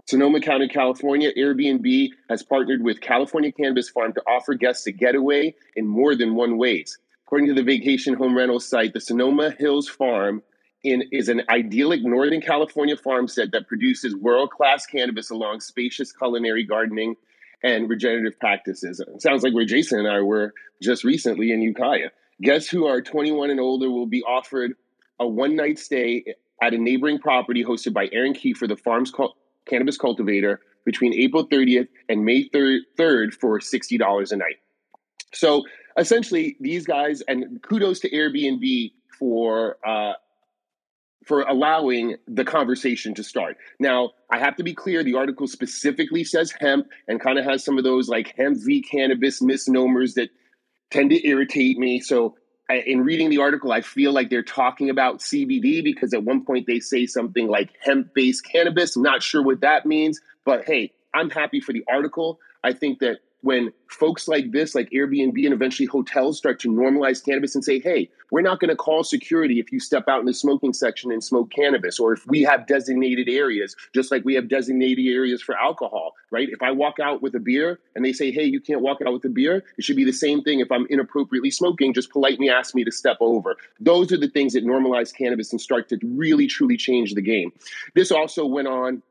[0.07, 5.55] Sonoma County, California, Airbnb has partnered with California Cannabis Farm to offer guests a getaway
[5.75, 6.99] in more than one ways.
[7.25, 10.43] According to the vacation home rental site, the Sonoma Hills Farm
[10.85, 16.65] in, is an idyllic Northern California farmstead that produces world class cannabis along spacious culinary
[16.65, 17.17] gardening
[17.63, 19.01] and regenerative practices.
[19.01, 22.11] It sounds like where Jason and I were just recently in Ukiah.
[22.43, 24.73] Guests who are 21 and older will be offered
[25.21, 26.25] a one night stay
[26.61, 29.13] at a neighboring property hosted by Aaron Key for the farm's
[29.67, 34.57] cannabis cultivator, between April 30th and May 3rd for $60 a night.
[35.33, 35.65] So
[35.97, 40.15] essentially, these guys, and kudos to Airbnb for uh,
[41.25, 43.57] for allowing the conversation to start.
[43.79, 47.65] Now, I have to be clear the article specifically says hemp and kind of has
[47.65, 50.31] some of those like hemp v cannabis misnomers that
[50.91, 52.01] tend to irritate me.
[52.01, 52.37] So,
[52.69, 56.67] in reading the article, I feel like they're talking about CBD because at one point
[56.67, 58.97] they say something like hemp based cannabis.
[58.97, 62.39] I'm not sure what that means, But hey, I'm happy for the article.
[62.65, 67.25] I think that when folks like this, like Airbnb and eventually hotels, start to normalize
[67.25, 70.27] cannabis and say, hey, we're not going to call security if you step out in
[70.27, 74.35] the smoking section and smoke cannabis, or if we have designated areas, just like we
[74.35, 76.49] have designated areas for alcohol, right?
[76.49, 79.13] If I walk out with a beer and they say, hey, you can't walk out
[79.13, 82.49] with a beer, it should be the same thing if I'm inappropriately smoking, just politely
[82.49, 83.57] ask me to step over.
[83.81, 87.53] Those are the things that normalize cannabis and start to really, truly change the game.
[87.95, 89.03] This also went on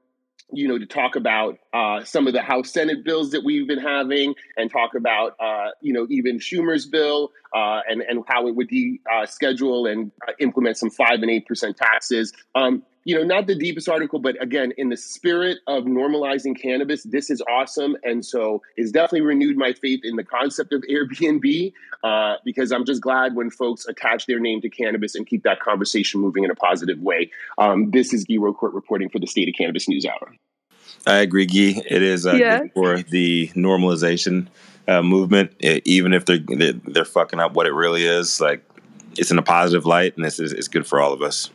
[0.51, 3.79] you know, to talk about uh, some of the House Senate bills that we've been
[3.79, 8.55] having, and talk about, uh, you know, even Schumer's bill uh, and and how it
[8.55, 12.33] would de- uh, schedule and uh, implement some five and eight percent taxes.
[12.55, 17.03] Um, you know, not the deepest article, but again, in the spirit of normalizing cannabis,
[17.03, 17.97] this is awesome.
[18.03, 21.73] And so it's definitely renewed my faith in the concept of Airbnb
[22.03, 25.59] uh, because I'm just glad when folks attach their name to cannabis and keep that
[25.59, 27.31] conversation moving in a positive way.
[27.57, 30.35] Um, this is Guy Rocourt reporting for the State of Cannabis News Hour.
[31.07, 31.81] I agree, Guy.
[31.89, 32.61] It is uh, yeah.
[32.75, 34.47] for the normalization
[34.87, 38.39] uh, movement, it, even if they're they're fucking up what it really is.
[38.39, 38.63] Like,
[39.17, 41.49] it's in a positive light, and this is it's good for all of us.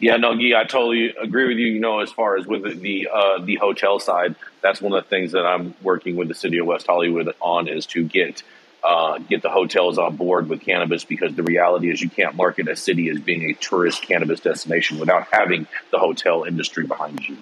[0.00, 1.68] Yeah, no, Guy, I totally agree with you.
[1.68, 5.08] You know, as far as with the uh, the hotel side, that's one of the
[5.10, 8.42] things that I'm working with the city of West Hollywood on is to get
[8.82, 12.66] uh, get the hotels on board with cannabis because the reality is you can't market
[12.68, 17.36] a city as being a tourist cannabis destination without having the hotel industry behind you.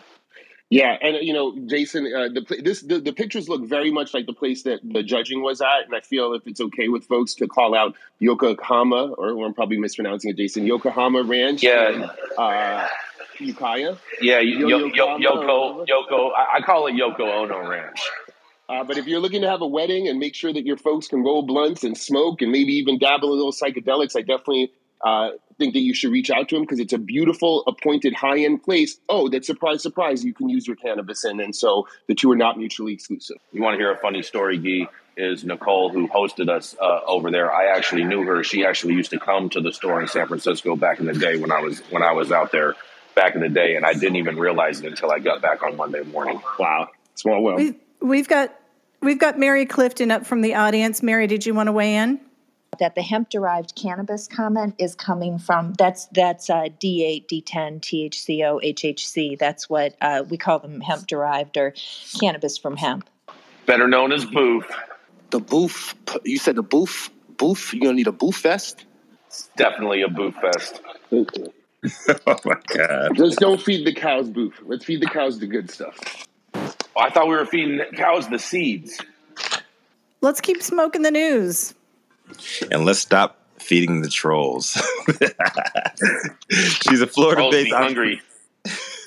[0.70, 4.26] Yeah, and you know, Jason, uh, the this the, the pictures look very much like
[4.26, 7.34] the place that the judging was at, and I feel if it's okay with folks
[7.36, 11.62] to call out Yokohama, or, or I'm probably mispronouncing it, Jason, Yokohama Ranch.
[11.62, 12.10] Yeah.
[12.36, 12.86] uh,
[13.40, 13.96] Ukiah.
[14.20, 16.30] Yeah, Yo- Yo- Yo- Yoko, Yoko.
[16.36, 18.00] I, I call it Yoko Ono Ranch.
[18.68, 21.08] Uh, but if you're looking to have a wedding and make sure that your folks
[21.08, 24.72] can roll blunts and smoke and maybe even dabble a little psychedelics, I definitely
[25.04, 28.38] uh, think that you should reach out to him because it's a beautiful, appointed, high
[28.38, 28.98] end place.
[29.08, 31.40] Oh, that surprise, surprise, you can use your cannabis in.
[31.40, 33.36] And so the two are not mutually exclusive.
[33.52, 34.90] You want to hear a funny story, Guy?
[35.20, 37.52] Is Nicole who hosted us uh, over there?
[37.52, 38.44] I actually knew her.
[38.44, 41.36] She actually used to come to the store in San Francisco back in the day
[41.36, 42.76] when I was when I was out there
[43.16, 45.76] back in the day, and I didn't even realize it until I got back on
[45.76, 46.40] Monday morning.
[46.56, 47.58] Wow, small world.
[47.58, 48.54] We've, we've got
[49.02, 51.02] we've got Mary Clifton up from the audience.
[51.02, 52.20] Mary, did you want to weigh in?
[52.78, 58.62] That the hemp derived cannabis comment is coming from that's that's uh, D8, D10, THCO,
[58.62, 59.38] HHC.
[59.38, 61.74] That's what uh, we call them hemp derived or
[62.20, 63.08] cannabis from hemp.
[63.66, 64.64] Better known as boof.
[65.30, 65.94] The boof.
[66.24, 67.10] You said the boof.
[67.36, 67.74] Boof.
[67.74, 68.84] You're gonna need a boof fest.
[69.26, 70.80] It's definitely a boof fest.
[71.12, 73.14] oh my god!
[73.14, 74.60] Just don't feed the cows boof.
[74.64, 76.26] Let's feed the cows the good stuff.
[76.54, 78.98] Oh, I thought we were feeding cows the seeds.
[80.20, 81.74] Let's keep smoking the news
[82.70, 84.80] and let's stop feeding the trolls.
[86.50, 88.22] She's a Florida-based hungry.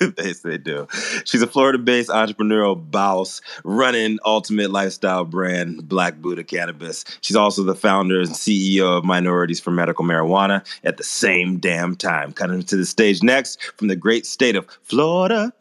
[0.00, 0.86] they, they do.
[1.24, 7.04] She's a Florida-based entrepreneurial boss running ultimate lifestyle brand Black Buddha Cannabis.
[7.20, 11.96] She's also the founder and CEO of Minorities for Medical Marijuana at the same damn
[11.96, 12.32] time.
[12.32, 15.52] Coming to the stage next from the great state of Florida,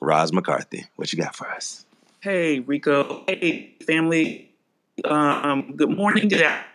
[0.00, 0.86] Roz McCarthy.
[0.96, 1.84] What you got for us?
[2.20, 3.24] Hey, Rico.
[3.26, 4.50] Hey, family.
[5.04, 6.73] Um, good morning, good afternoon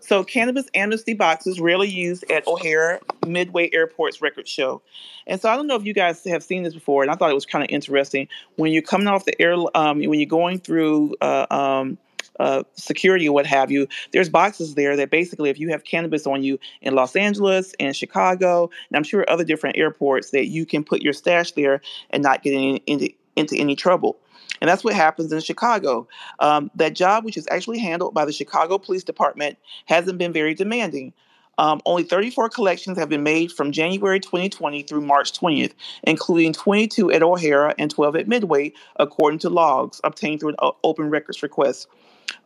[0.00, 4.82] so, cannabis amnesty boxes rarely used at O'Hare Midway Airport's record show.
[5.26, 7.30] And so, I don't know if you guys have seen this before, and I thought
[7.30, 8.28] it was kind of interesting.
[8.56, 11.98] When you're coming off the air, um, when you're going through uh, um,
[12.40, 16.26] uh, security or what have you, there's boxes there that basically, if you have cannabis
[16.26, 20.64] on you in Los Angeles and Chicago, and I'm sure other different airports, that you
[20.64, 21.80] can put your stash there
[22.10, 24.18] and not get in, into, into any trouble.
[24.60, 26.08] And that's what happens in Chicago.
[26.40, 30.54] Um, that job, which is actually handled by the Chicago Police Department, hasn't been very
[30.54, 31.12] demanding.
[31.58, 35.72] Um, only 34 collections have been made from January 2020 through March 20th,
[36.04, 41.10] including 22 at O'Hare and 12 at Midway, according to logs obtained through an open
[41.10, 41.88] records request.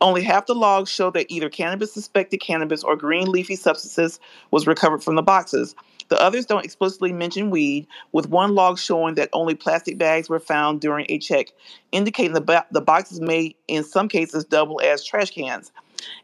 [0.01, 4.19] Only half the logs show that either cannabis, suspected cannabis, or green leafy substances
[4.51, 5.75] was recovered from the boxes.
[6.13, 10.41] The others don't explicitly mention weed, with one log showing that only plastic bags were
[10.41, 11.53] found during a check,
[11.91, 15.73] indicating the, the boxes may, in some cases, double as trash cans.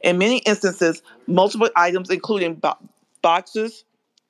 [0.02, 2.76] In many instances, multiple items, including bo-
[3.22, 3.84] boxes,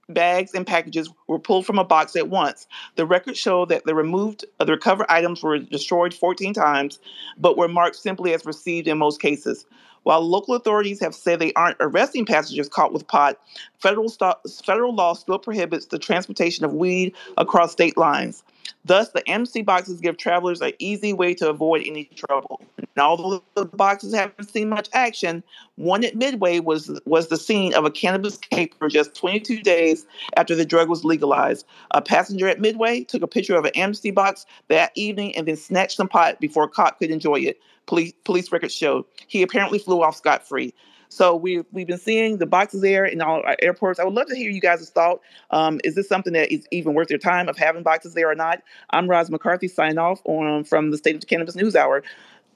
[0.09, 2.69] bags, and packages, were pulled from a box at once.
[2.95, 7.01] The records show that the removed, uh, the recovered items were destroyed 14 times,
[7.37, 9.67] but were marked simply as received in most cases.
[10.05, 13.39] While local authorities have said they aren't arresting passengers caught with pot,
[13.79, 18.43] federal, st- federal law still prohibits the transportation of weed across state lines.
[18.85, 22.61] Thus, the amnesty boxes give travelers an easy way to avoid any trouble.
[22.97, 25.43] Now, although the boxes haven't seen much action,
[25.77, 30.07] one at Midway was was the scene of a cannabis caper just 22 days
[30.37, 31.67] after the drug was legalized.
[31.93, 35.57] A passenger at Midway took a picture of an amnesty box that evening and then
[35.57, 37.61] snatched some pot before a cop could enjoy it.
[37.87, 40.75] Police, police records show he apparently flew off scot free.
[41.09, 43.99] So we we've been seeing the boxes there in all our airports.
[43.99, 45.21] I would love to hear you guys' thought.
[45.51, 48.35] Um, is this something that is even worth your time of having boxes there or
[48.35, 48.63] not?
[48.91, 52.03] I'm Roz McCarthy signing off on from the State of the Cannabis News Hour.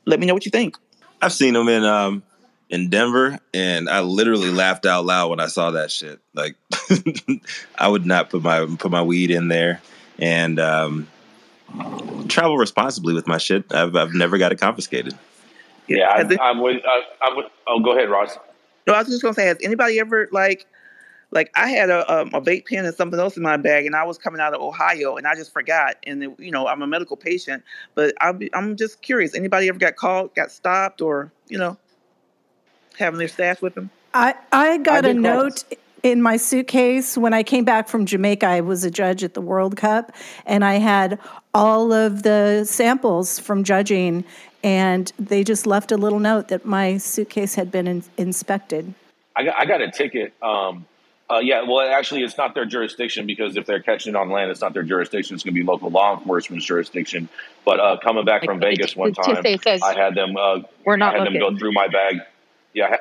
[0.04, 0.76] Let me know what you think.
[1.22, 2.22] I've seen them in um
[2.72, 6.20] in Denver, and I literally laughed out loud when I saw that shit.
[6.34, 6.56] Like,
[7.78, 9.82] I would not put my put my weed in there,
[10.18, 11.08] and um,
[12.28, 13.72] travel responsibly with my shit.
[13.72, 15.14] I've I've never got it confiscated.
[15.88, 16.82] Yeah, I, I'm with.
[16.86, 17.46] I, I'm with.
[17.66, 18.38] Oh, go ahead, Roz.
[18.86, 20.66] No, I was just gonna say, has anybody ever like,
[21.30, 23.94] like I had a um, a vape pen and something else in my bag, and
[23.94, 25.96] I was coming out of Ohio, and I just forgot.
[26.06, 27.62] And it, you know, I'm a medical patient,
[27.94, 29.34] but I'm I'm just curious.
[29.34, 31.76] Anybody ever got called, got stopped, or you know,
[32.98, 33.90] having their staff with them?
[34.14, 35.64] I I got a note
[36.02, 38.46] in my suitcase when I came back from Jamaica.
[38.46, 40.12] I was a judge at the World Cup,
[40.46, 41.18] and I had
[41.54, 44.24] all of the samples from judging,
[44.62, 48.94] and they just left a little note that my suitcase had been in, inspected.
[49.34, 50.34] I got, I got a ticket.
[50.42, 50.86] Um,
[51.30, 54.50] uh, yeah, well, actually, it's not their jurisdiction because if they're catching it on land,
[54.50, 55.34] it's not their jurisdiction.
[55.34, 57.28] It's going to be local law enforcement's jurisdiction.
[57.64, 60.36] But uh, coming back from Like, Vegas one time, says, I had them.
[60.36, 62.20] Uh, We're not I had them go through my bag.
[62.74, 62.98] Yeah, I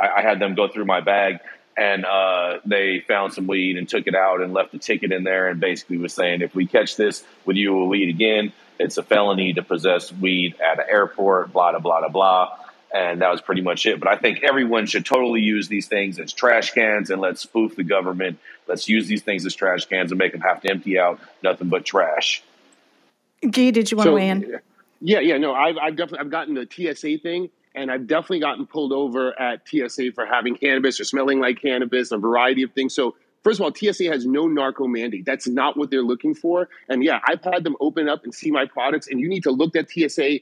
[0.00, 1.40] I, I had them go through my bag,
[1.76, 5.24] and uh, they found some weed and took it out and left the ticket in
[5.24, 8.96] there, and basically was saying, if we catch this with you we'll weed again, it's
[8.96, 11.52] a felony to possess weed at an airport.
[11.52, 12.56] Blah blah blah blah blah.
[12.92, 14.00] And that was pretty much it.
[14.00, 17.76] But I think everyone should totally use these things as trash cans and let's spoof
[17.76, 18.40] the government.
[18.66, 21.68] Let's use these things as trash cans and make them have to empty out nothing
[21.68, 22.42] but trash.
[23.42, 24.60] Guy, did you want to weigh in?
[25.00, 28.66] Yeah, yeah, no, I've, I've definitely I've gotten the TSA thing, and I've definitely gotten
[28.66, 32.94] pulled over at TSA for having cannabis or smelling like cannabis, a variety of things.
[32.94, 33.14] So
[33.44, 35.24] first of all, TSA has no narco mandate.
[35.24, 36.68] That's not what they're looking for.
[36.88, 39.50] And yeah, I've had them open up and see my products, and you need to
[39.50, 40.40] look that TSA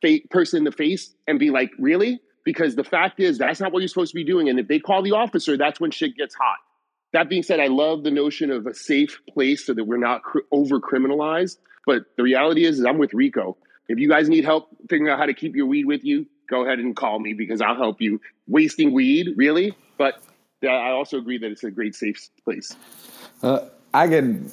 [0.00, 2.20] fa- person in the face and be like, really?
[2.44, 4.48] Because the fact is, that's not what you're supposed to be doing.
[4.48, 6.58] And if they call the officer, that's when shit gets hot.
[7.12, 10.22] That being said, I love the notion of a safe place so that we're not
[10.22, 11.58] cr- over criminalized.
[11.86, 13.56] But the reality is, is I'm with Rico.
[13.88, 16.64] If you guys need help figuring out how to keep your weed with you, go
[16.64, 18.20] ahead and call me because I'll help you.
[18.46, 19.74] Wasting weed, really?
[19.96, 20.22] But
[20.62, 22.74] I also agree that it's a great safe place.
[23.42, 24.52] Uh, I can.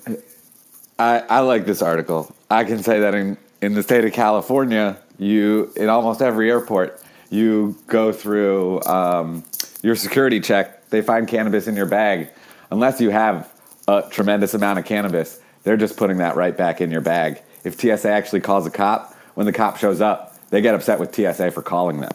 [0.99, 2.33] I, I like this article.
[2.49, 7.01] I can say that in, in the state of California, you in almost every airport,
[7.29, 9.43] you go through um,
[9.81, 10.89] your security check.
[10.89, 12.29] They find cannabis in your bag,
[12.71, 13.51] unless you have
[13.87, 15.39] a tremendous amount of cannabis.
[15.63, 17.41] They're just putting that right back in your bag.
[17.63, 21.13] If TSA actually calls a cop, when the cop shows up, they get upset with
[21.13, 22.11] TSA for calling them.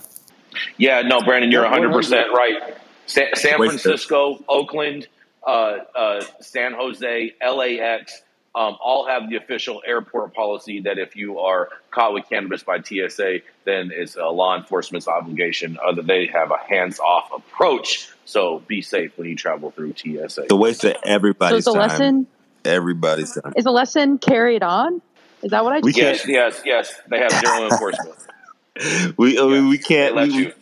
[0.79, 2.77] Yeah, no, Brandon, you're 100 percent right.
[3.11, 5.09] Sa- San Wait, Francisco, Oakland,
[5.47, 8.23] uh, uh, San Jose, LAX,
[8.55, 12.81] um, all have the official airport policy that if you are caught with cannabis by
[12.81, 15.79] TSA, then it's a law enforcement's obligation.
[15.85, 18.09] Uh, that they have a hands-off approach.
[18.25, 20.47] So be safe when you travel through TSA.
[20.49, 21.81] The waste of So everybody's it's a time.
[21.89, 22.27] lesson.
[22.65, 23.53] Everybody's time.
[23.57, 25.01] Is a lesson carried on?
[25.43, 26.33] Is that what I We just can't.
[26.33, 27.01] Yes, yes, yes.
[27.09, 28.17] They have zero enforcement.
[29.19, 30.15] We I mean, we can't.
[30.15, 30.53] let We, you.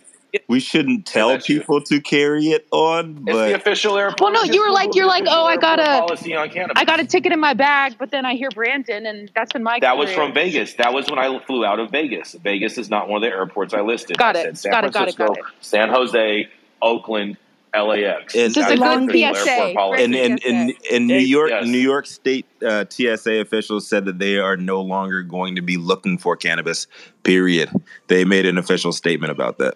[0.48, 1.60] We shouldn't tell let you.
[1.60, 4.20] people to carry it on, It's the official airport.
[4.20, 6.74] Well, no, you were like, you're like, oh, I got a, policy on cannabis.
[6.76, 9.62] I got a ticket in my bag, but then I hear Brandon, and that's in
[9.62, 9.78] my.
[9.80, 10.74] That was from Vegas.
[10.74, 12.34] That was when I flew out of Vegas.
[12.34, 14.18] Vegas is not one of the airports I listed.
[14.18, 14.42] Got I it.
[14.42, 15.64] said San Got it, got it, Francisco, got it.
[15.64, 16.48] San Jose,
[16.82, 17.36] Oakland,
[17.74, 18.34] LAX.
[18.34, 19.50] And- Just That a is good PSA.
[19.50, 20.04] airport policy.
[20.04, 21.66] in in, in in New York, Yes.
[21.66, 25.76] New York State uh, TSA officials said that they are no longer going to be
[25.76, 26.86] looking for cannabis.
[27.22, 27.70] Period.
[28.08, 29.74] They made an official statement about that.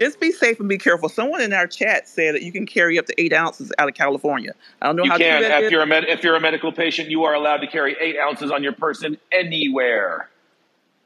[0.00, 1.08] Just be safe and be careful.
[1.08, 3.94] Someone in our chat said that you can carry up to eight ounces out of
[3.94, 4.52] California.
[4.82, 6.40] I don't know You how can, true that if you're a med- if you're a
[6.40, 10.28] medical patient, you are allowed to carry eight ounces on your person anywhere.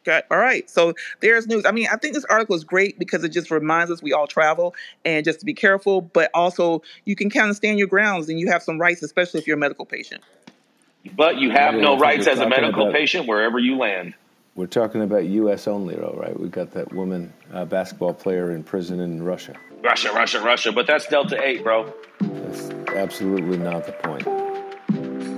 [0.06, 0.22] Okay.
[0.30, 0.68] All right.
[0.68, 1.66] So there's news.
[1.66, 4.26] I mean, I think this article is great because it just reminds us we all
[4.26, 4.74] travel
[5.04, 8.40] and just to be careful, but also you can kind of stand your grounds and
[8.40, 10.22] you have some rights, especially if you're a medical patient.
[11.14, 14.14] But you have Yeah, no rights as a medical about- patient wherever you land.
[14.56, 15.68] We're talking about U.S.
[15.68, 16.38] only, though, right?
[16.38, 19.54] We've got that woman uh, basketball player in prison in Russia.
[19.82, 20.72] Russia, Russia, Russia.
[20.72, 21.92] But that's Delta Eight, bro.
[22.20, 24.24] That's absolutely not the point.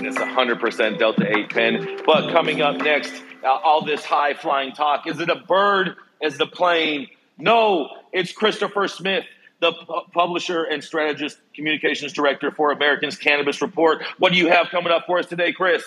[0.05, 2.01] It's 100% Delta 8 pen.
[2.05, 3.13] But coming up next,
[3.45, 5.07] uh, all this high flying talk.
[5.07, 5.95] Is it a bird?
[6.21, 7.09] Is the plane?
[7.39, 9.25] No, it's Christopher Smith,
[9.61, 14.03] the pu- publisher and strategist communications director for Americans Cannabis Report.
[14.19, 15.83] What do you have coming up for us today, Chris?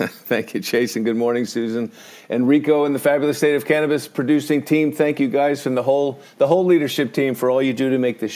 [0.08, 1.04] thank you, Jason.
[1.04, 1.92] Good morning, Susan.
[2.30, 4.92] And Rico and the fabulous state of cannabis producing team.
[4.92, 7.98] Thank you guys from the whole the whole leadership team for all you do to
[7.98, 8.32] make this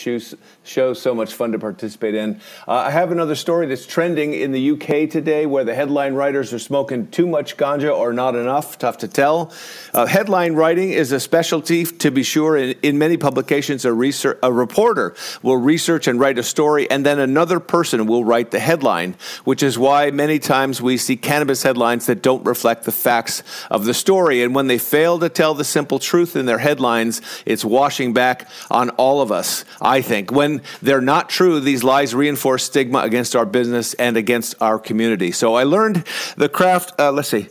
[0.64, 2.40] show so much fun to participate in.
[2.68, 6.52] Uh, I have another story that's trending in the UK today, where the headline writers
[6.52, 8.78] are smoking too much ganja or not enough.
[8.78, 9.52] Tough to tell.
[9.94, 12.56] Uh, headline writing is a specialty, to be sure.
[12.56, 17.06] In, in many publications, a, research, a reporter will research and write a story, and
[17.06, 21.62] then another person will write the headline, which is why many times we see cannabis
[21.62, 24.42] headlines that don't reflect the facts of the story.
[24.42, 28.48] And when they fail to tell the simple truth in their headlines, it's washing back
[28.70, 30.30] on all of us, I think.
[30.30, 35.32] When they're not true, these lies reinforce stigma against our business and against our community.
[35.32, 36.04] So I learned
[36.36, 37.48] the craft, uh, let's see.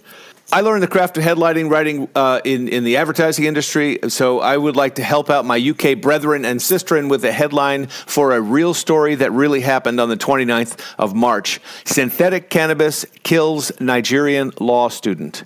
[0.54, 4.56] I learned the craft of headlining writing uh, in, in the advertising industry, so I
[4.56, 8.39] would like to help out my UK brethren and sisterin with a headline for a
[8.39, 11.60] real story that really happened on the 29th of March.
[11.86, 15.43] Synthetic cannabis kills Nigerian law student.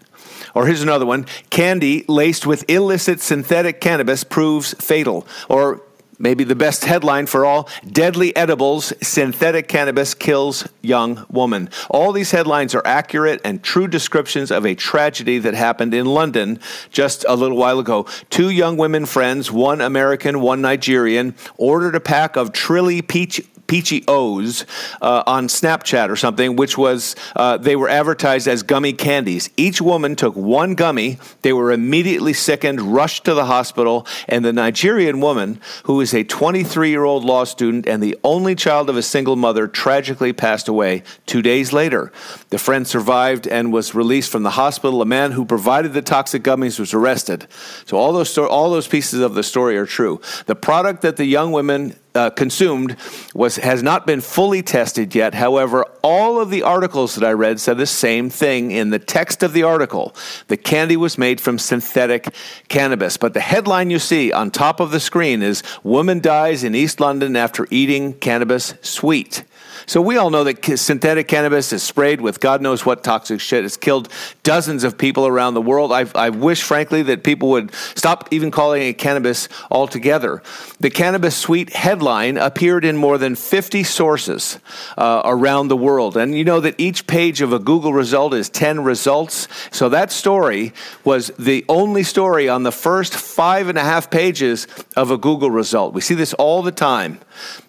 [0.54, 5.26] Or here's another one candy laced with illicit synthetic cannabis proves fatal.
[5.48, 5.84] Or
[6.20, 7.70] maybe the best headline for all.
[7.90, 11.70] Deadly edibles synthetic cannabis kills young woman.
[11.90, 16.60] All these headlines are accurate and true descriptions of a tragedy that happened in london
[16.92, 18.06] just a little while ago.
[18.30, 24.04] Two young women friends one american one nigerian ordered a pack of trilly peach Peachy
[24.08, 24.66] O's
[25.02, 29.50] uh, on Snapchat or something, which was uh, they were advertised as gummy candies.
[29.58, 31.20] Each woman took one gummy.
[31.42, 36.24] They were immediately sickened, rushed to the hospital, and the Nigerian woman, who is a
[36.24, 40.68] 23 year old law student and the only child of a single mother, tragically passed
[40.68, 42.12] away two days later.
[42.50, 45.02] The friend survived and was released from the hospital.
[45.02, 47.46] A man who provided the toxic gummies was arrested.
[47.86, 50.22] So all those all those pieces of the story are true.
[50.46, 52.96] The product that the young women uh, consumed
[53.36, 55.34] was has not been fully tested yet.
[55.34, 59.44] However, all of the articles that I read said the same thing in the text
[59.44, 60.16] of the article.
[60.48, 62.34] The candy was made from synthetic
[62.70, 66.76] cannabis, but the headline you see on top of the screen is "Woman dies in
[66.76, 69.44] East London after eating cannabis sweet."
[69.88, 73.64] So we all know that synthetic cannabis is sprayed with God knows what toxic shit.
[73.64, 74.10] It's killed
[74.44, 75.94] dozens of people around the world.
[75.94, 80.44] I, I wish, frankly, that people would stop even calling it cannabis altogether.
[80.82, 84.60] The cannabis sweet headline appeared in more than 50 sources
[84.98, 86.18] uh, around the world.
[86.18, 89.48] And you know that each page of a Google result is 10 results.
[89.72, 90.74] So that story
[91.06, 94.68] was the only story on the first five and a half pages
[94.98, 95.94] of a Google result.
[95.94, 97.22] We see this all the time.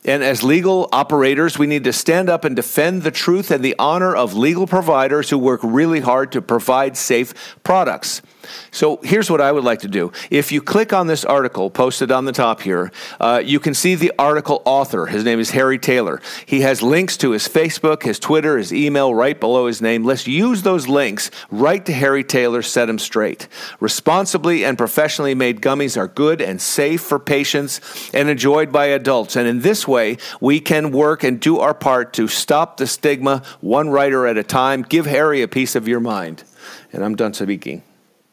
[0.05, 3.75] And as legal operators, we need to stand up and defend the truth and the
[3.79, 8.23] honor of legal providers who work really hard to provide safe products.
[8.71, 10.13] So here's what I would like to do.
[10.31, 13.95] If you click on this article posted on the top here, uh, you can see
[13.95, 15.07] the article author.
[15.07, 16.21] His name is Harry Taylor.
[16.47, 20.05] He has links to his Facebook, his Twitter, his email right below his name.
[20.05, 23.49] Let's use those links right to Harry Taylor, set him straight.
[23.81, 27.81] Responsibly and professionally made gummies are good and safe for patients
[28.13, 29.37] and enjoyed by adults.
[29.37, 33.43] And in this way, we can work and do our part to stop the stigma
[33.61, 34.83] one writer at a time.
[34.83, 36.45] Give Harry a piece of your mind.
[36.93, 37.83] And I'm done speaking.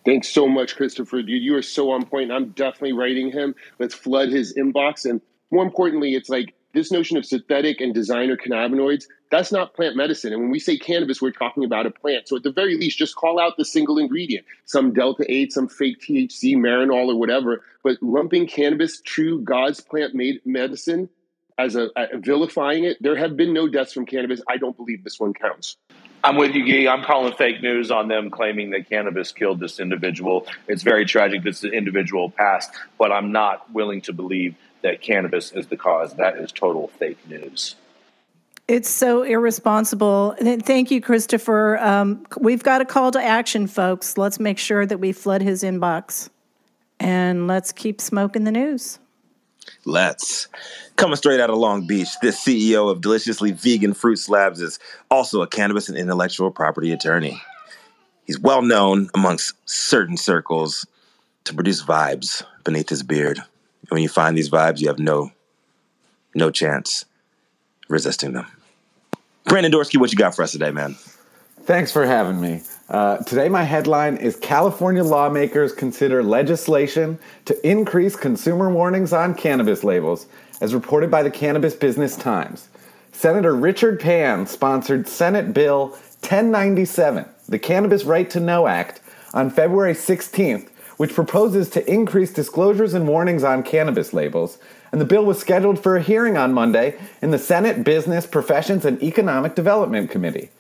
[0.05, 1.23] Thanks so much, Christopher.
[1.23, 2.31] Dude, you are so on point.
[2.31, 3.55] I'm definitely writing him.
[3.79, 5.09] Let's flood his inbox.
[5.09, 9.95] And more importantly, it's like this notion of synthetic and designer cannabinoids, that's not plant
[9.95, 10.33] medicine.
[10.33, 12.27] And when we say cannabis, we're talking about a plant.
[12.27, 15.67] So at the very least, just call out the single ingredient, some Delta 8, some
[15.67, 17.63] fake THC, Marinol, or whatever.
[17.83, 21.09] But lumping cannabis, true God's plant made medicine,
[21.57, 24.41] as a, a vilifying it, there have been no deaths from cannabis.
[24.47, 25.77] I don't believe this one counts.
[26.25, 26.91] I'm with you, Guy.
[26.91, 30.47] I'm calling fake news on them claiming that cannabis killed this individual.
[30.67, 35.51] It's very tragic that this individual passed, but I'm not willing to believe that cannabis
[35.51, 36.15] is the cause.
[36.15, 37.75] That is total fake news.
[38.67, 40.35] It's so irresponsible.
[40.39, 41.77] Thank you, Christopher.
[41.77, 44.17] Um, we've got a call to action, folks.
[44.17, 46.29] Let's make sure that we flood his inbox
[46.99, 48.97] and let's keep smoking the news.
[49.85, 50.47] Let's.
[50.95, 54.79] Coming straight out of Long Beach, this CEO of Deliciously Vegan Fruit Slabs is
[55.11, 57.41] also a cannabis and intellectual property attorney.
[58.25, 60.85] He's well known amongst certain circles
[61.43, 63.37] to produce vibes beneath his beard.
[63.37, 65.31] And when you find these vibes, you have no
[66.33, 67.05] no chance
[67.87, 68.47] resisting them.
[69.45, 70.95] Brandon Dorsky, what you got for us today, man?
[71.65, 72.61] Thanks for having me.
[72.89, 79.83] Uh, today, my headline is California lawmakers consider legislation to increase consumer warnings on cannabis
[79.83, 80.27] labels,
[80.61, 82.69] as reported by the Cannabis Business Times.
[83.13, 85.87] Senator Richard Pan sponsored Senate Bill
[86.21, 89.01] 1097, the Cannabis Right to Know Act,
[89.33, 94.59] on February 16th, which proposes to increase disclosures and warnings on cannabis labels.
[94.91, 98.85] And the bill was scheduled for a hearing on Monday in the Senate Business, Professions,
[98.85, 100.51] and Economic Development Committee.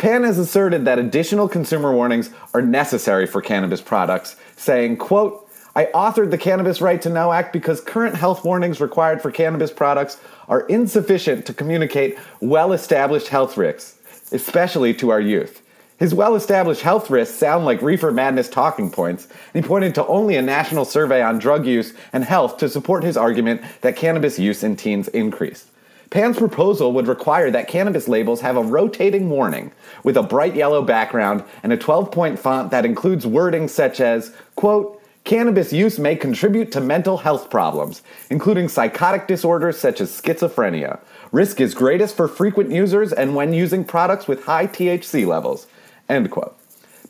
[0.00, 5.46] Pan has asserted that additional consumer warnings are necessary for cannabis products, saying, quote,
[5.76, 9.70] I authored the Cannabis Right to Know Act because current health warnings required for cannabis
[9.70, 13.98] products are insufficient to communicate well established health risks,
[14.32, 15.60] especially to our youth.
[15.98, 20.06] His well established health risks sound like reefer madness talking points, and he pointed to
[20.06, 24.38] only a national survey on drug use and health to support his argument that cannabis
[24.38, 25.66] use in teens increased.
[26.10, 29.70] Pan's proposal would require that cannabis labels have a rotating warning
[30.02, 34.34] with a bright yellow background and a 12 point font that includes wording such as,
[34.56, 40.98] quote, cannabis use may contribute to mental health problems, including psychotic disorders such as schizophrenia.
[41.30, 45.68] Risk is greatest for frequent users and when using products with high THC levels,
[46.08, 46.56] end quote.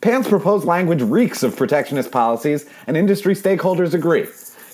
[0.01, 4.23] Pan's proposed language reeks of protectionist policies, and industry stakeholders agree.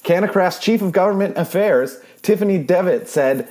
[0.03, 3.49] CannaCraft's Chief of Government Affairs, Tiffany Devitt, said,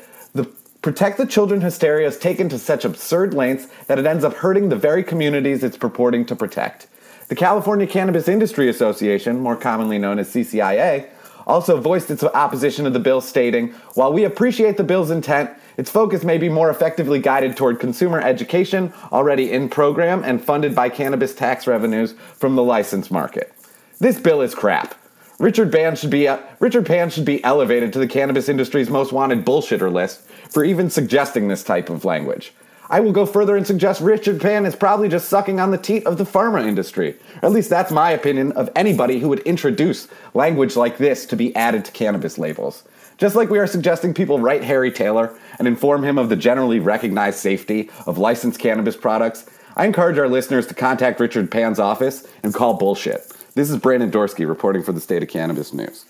[0.86, 4.68] Protect the Children hysteria is taken to such absurd lengths that it ends up hurting
[4.68, 6.86] the very communities it's purporting to protect.
[7.26, 11.08] The California Cannabis Industry Association, more commonly known as CCIA,
[11.44, 15.90] also voiced its opposition to the bill, stating, While we appreciate the bill's intent, its
[15.90, 20.88] focus may be more effectively guided toward consumer education already in program and funded by
[20.88, 23.52] cannabis tax revenues from the license market.
[23.98, 24.94] This bill is crap.
[25.38, 29.12] Richard Pan should be uh, Richard Pan should be elevated to the cannabis industry's most
[29.12, 30.22] wanted bullshitter list
[30.56, 32.54] for even suggesting this type of language.
[32.88, 36.06] I will go further and suggest Richard Pan is probably just sucking on the teat
[36.06, 37.16] of the pharma industry.
[37.42, 41.54] At least that's my opinion of anybody who would introduce language like this to be
[41.54, 42.84] added to cannabis labels.
[43.18, 46.80] Just like we are suggesting people write Harry Taylor and inform him of the generally
[46.80, 49.44] recognized safety of licensed cannabis products,
[49.76, 53.30] I encourage our listeners to contact Richard Pan's office and call bullshit.
[53.54, 56.06] This is Brandon Dorsky reporting for the State of Cannabis News.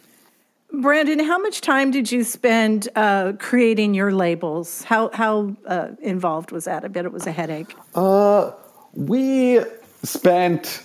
[0.77, 4.85] Brandon, how much time did you spend uh, creating your labels?
[4.85, 6.85] How how uh, involved was that?
[6.85, 7.75] I bet it was a headache.
[7.95, 8.53] Uh,
[8.93, 9.61] we
[10.03, 10.83] spent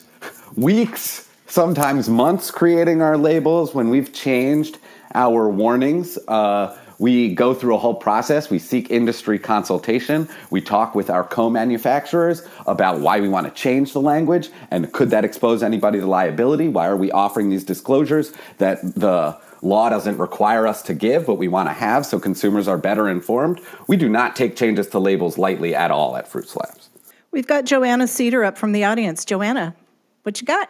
[0.56, 3.76] weeks, sometimes months, creating our labels.
[3.76, 4.78] When we've changed
[5.14, 8.50] our warnings, uh, we go through a whole process.
[8.50, 10.30] We seek industry consultation.
[10.52, 14.94] We talk with our co manufacturers about why we want to change the language and
[14.94, 16.70] could that expose anybody to liability?
[16.70, 21.38] Why are we offering these disclosures that the law doesn't require us to give, what
[21.38, 23.62] we want to have so consumers are better informed?
[23.88, 26.90] We do not take changes to labels lightly at all at Fruit Slabs.
[27.32, 29.24] We've got Joanna Cedar up from the audience.
[29.24, 29.76] Joanna,
[30.24, 30.70] what you got?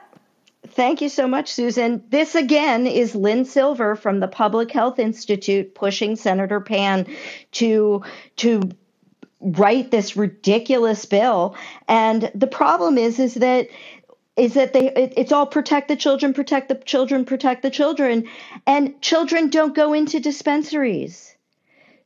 [0.67, 2.03] Thank you so much, Susan.
[2.09, 7.07] This again is Lynn Silver from the Public Health Institute pushing Senator Pan
[7.53, 8.03] to
[8.37, 8.61] to
[9.41, 11.55] write this ridiculous bill.
[11.87, 13.67] And the problem is is that
[14.37, 18.27] is that they it, it's all protect the children, protect the children, protect the children,
[18.65, 21.35] and children don't go into dispensaries.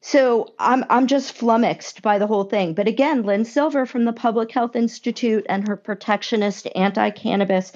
[0.02, 2.74] So I'm I'm just flummoxed by the whole thing.
[2.74, 7.72] But again, Lynn Silver from the Public Health Institute and her protectionist, anti-cannabis,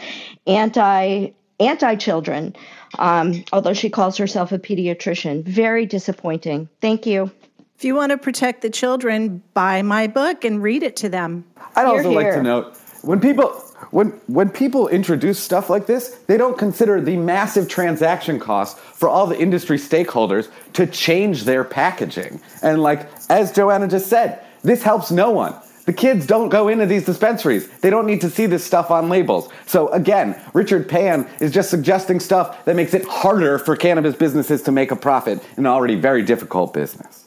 [0.45, 2.55] anti anti-children,
[2.99, 5.43] um, although she calls herself a pediatrician.
[5.43, 6.69] Very disappointing.
[6.81, 7.31] Thank you.
[7.75, 11.45] If you want to protect the children, buy my book and read it to them.
[11.75, 16.37] I'd also like to note when people when when people introduce stuff like this, they
[16.37, 22.39] don't consider the massive transaction costs for all the industry stakeholders to change their packaging.
[22.61, 25.55] And like as Joanna just said, this helps no one.
[25.85, 27.67] The kids don't go into these dispensaries.
[27.79, 29.49] They don't need to see this stuff on labels.
[29.65, 34.61] So again, Richard Pan is just suggesting stuff that makes it harder for cannabis businesses
[34.63, 37.25] to make a profit in an already very difficult business.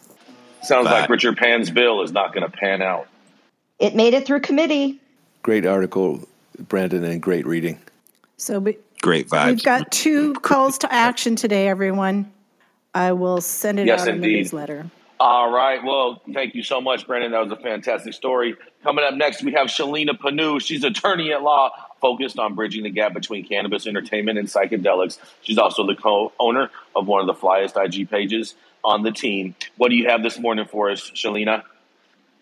[0.62, 3.08] Sounds like Richard Pan's bill is not going to pan out.
[3.80, 5.00] It made it through committee.
[5.42, 6.24] Great article
[6.68, 7.80] Brandon, and great reading.
[8.36, 9.46] So we, great vibes.
[9.46, 12.32] We've got two calls to action today, everyone.
[12.94, 14.16] I will send it yes, out indeed.
[14.16, 14.90] in the newsletter.
[15.20, 15.82] All right.
[15.84, 17.30] Well, thank you so much, Brandon.
[17.30, 18.56] That was a fantastic story.
[18.82, 20.60] Coming up next, we have Shalina Pannu.
[20.60, 25.18] She's attorney at law focused on bridging the gap between cannabis entertainment and psychedelics.
[25.42, 29.54] She's also the co-owner of one of the flyest IG pages on the team.
[29.76, 31.62] What do you have this morning for us, Shalina?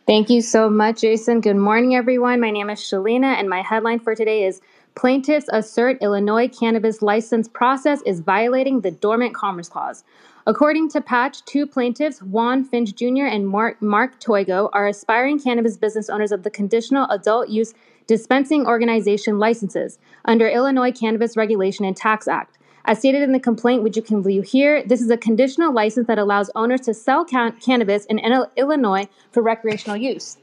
[0.06, 1.40] Thank you so much, Jason.
[1.40, 2.40] Good morning, everyone.
[2.40, 4.60] My name is Shalina, and my headline for today is
[4.96, 10.02] Plaintiffs assert Illinois cannabis license process is violating the Dormant Commerce Clause.
[10.46, 13.26] According to Patch, two plaintiffs, Juan Finch Jr.
[13.26, 17.74] and Mark, Mark Toigo, are aspiring cannabis business owners of the Conditional Adult Use
[18.06, 22.58] Dispensing Organization licenses under Illinois Cannabis Regulation and Tax Act.
[22.86, 26.06] As stated in the complaint, which you can view here, this is a conditional license
[26.06, 28.18] that allows owners to sell can- cannabis in
[28.56, 30.38] Illinois for recreational use.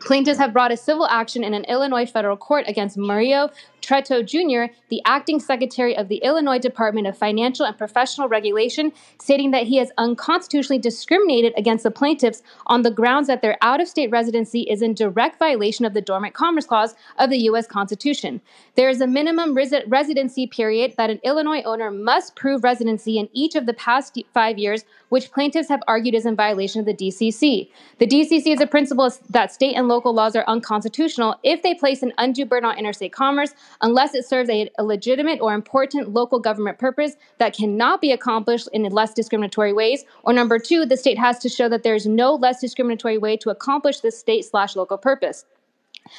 [0.00, 3.50] Plaintiffs have brought a civil action in an Illinois federal court against Mario
[3.80, 9.50] Treto Jr., the acting secretary of the Illinois Department of Financial and Professional Regulation, stating
[9.50, 13.88] that he has unconstitutionally discriminated against the plaintiffs on the grounds that their out of
[13.88, 17.66] state residency is in direct violation of the Dormant Commerce Clause of the U.S.
[17.66, 18.40] Constitution.
[18.74, 23.28] There is a minimum resi- residency period that an Illinois owner must prove residency in
[23.32, 26.94] each of the past five years, which plaintiffs have argued is in violation of the
[26.94, 27.70] DCC.
[27.98, 32.02] The DCC is a principle that state and local laws are unconstitutional if they place
[32.02, 36.38] an undue burden on interstate commerce, unless it serves a, a legitimate or important local
[36.38, 40.04] government purpose that cannot be accomplished in less discriminatory ways.
[40.22, 43.36] Or number two, the state has to show that there is no less discriminatory way
[43.38, 45.44] to accomplish this state slash local purpose.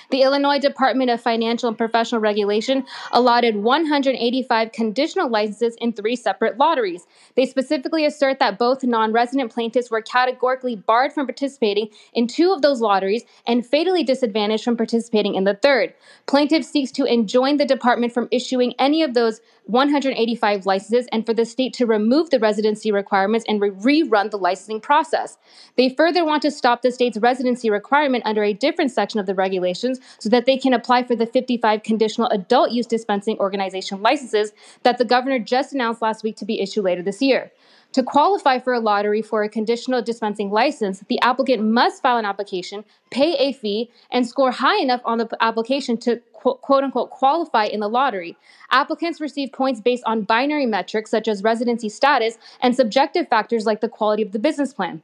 [0.10, 6.58] The Illinois Department of Financial and Professional Regulation allotted 185 conditional licenses in three separate
[6.58, 7.08] lotteries.
[7.36, 12.52] They specifically assert that both non resident plaintiffs were categorically barred from participating in two
[12.52, 15.94] of those lotteries and fatally disadvantaged from participating in the third.
[16.28, 21.34] Plaintiff seeks to enjoin the department from issuing any of those 185 licenses and for
[21.34, 23.72] the state to remove the residency requirements and re-
[24.04, 25.38] rerun the licensing process.
[25.78, 29.36] They further want to stop the state's residency requirement under a different section of the
[29.36, 34.52] regulations so that they can apply for the 55 conditional adult use dispensing organization licenses
[34.84, 37.52] that the governor just announced last week to be issued later this year.
[37.94, 42.24] To qualify for a lottery for a conditional dispensing license, the applicant must file an
[42.24, 47.66] application, pay a fee, and score high enough on the application to quote unquote qualify
[47.66, 48.38] in the lottery.
[48.72, 53.82] Applicants receive points based on binary metrics such as residency status and subjective factors like
[53.82, 55.04] the quality of the business plan.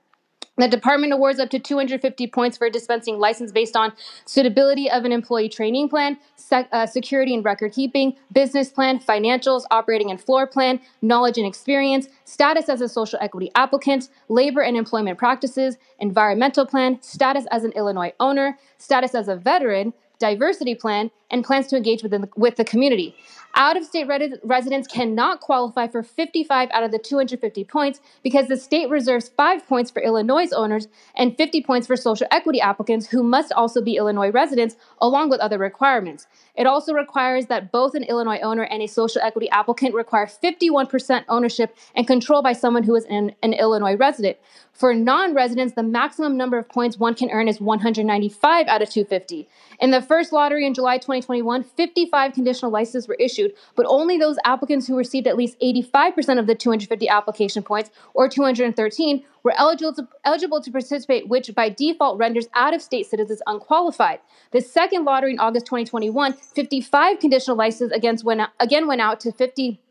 [0.58, 3.94] The department awards up to 250 points for dispensing license based on
[4.26, 9.66] suitability of an employee training plan, sec- uh, security and record keeping, business plan, financials,
[9.70, 14.76] operating and floor plan, knowledge and experience, status as a social equity applicant, labor and
[14.76, 21.12] employment practices, environmental plan, status as an Illinois owner, status as a veteran, diversity plan,
[21.30, 23.16] and plans to engage within the, with the community.
[23.56, 24.08] Out of state
[24.44, 29.68] residents cannot qualify for 55 out of the 250 points because the state reserves five
[29.68, 33.98] points for Illinois owners and 50 points for social equity applicants who must also be
[33.98, 36.28] Illinois residents, along with other requirements.
[36.54, 41.26] It also requires that both an Illinois owner and a social equity applicant require 51%
[41.28, 44.38] ownership and control by someone who is an, an Illinois resident.
[44.78, 48.90] For non residents, the maximum number of points one can earn is 195 out of
[48.92, 49.50] 250.
[49.80, 54.38] In the first lottery in July 2021, 55 conditional licenses were issued, but only those
[54.46, 59.94] applicants who received at least 85% of the 250 application points, or 213, were eligible
[59.94, 64.20] to, eligible to participate, which by default renders out of state citizens unqualified.
[64.52, 69.20] The second lottery in August 2021, 55 conditional licenses again went out, again went out
[69.22, 69.82] to 50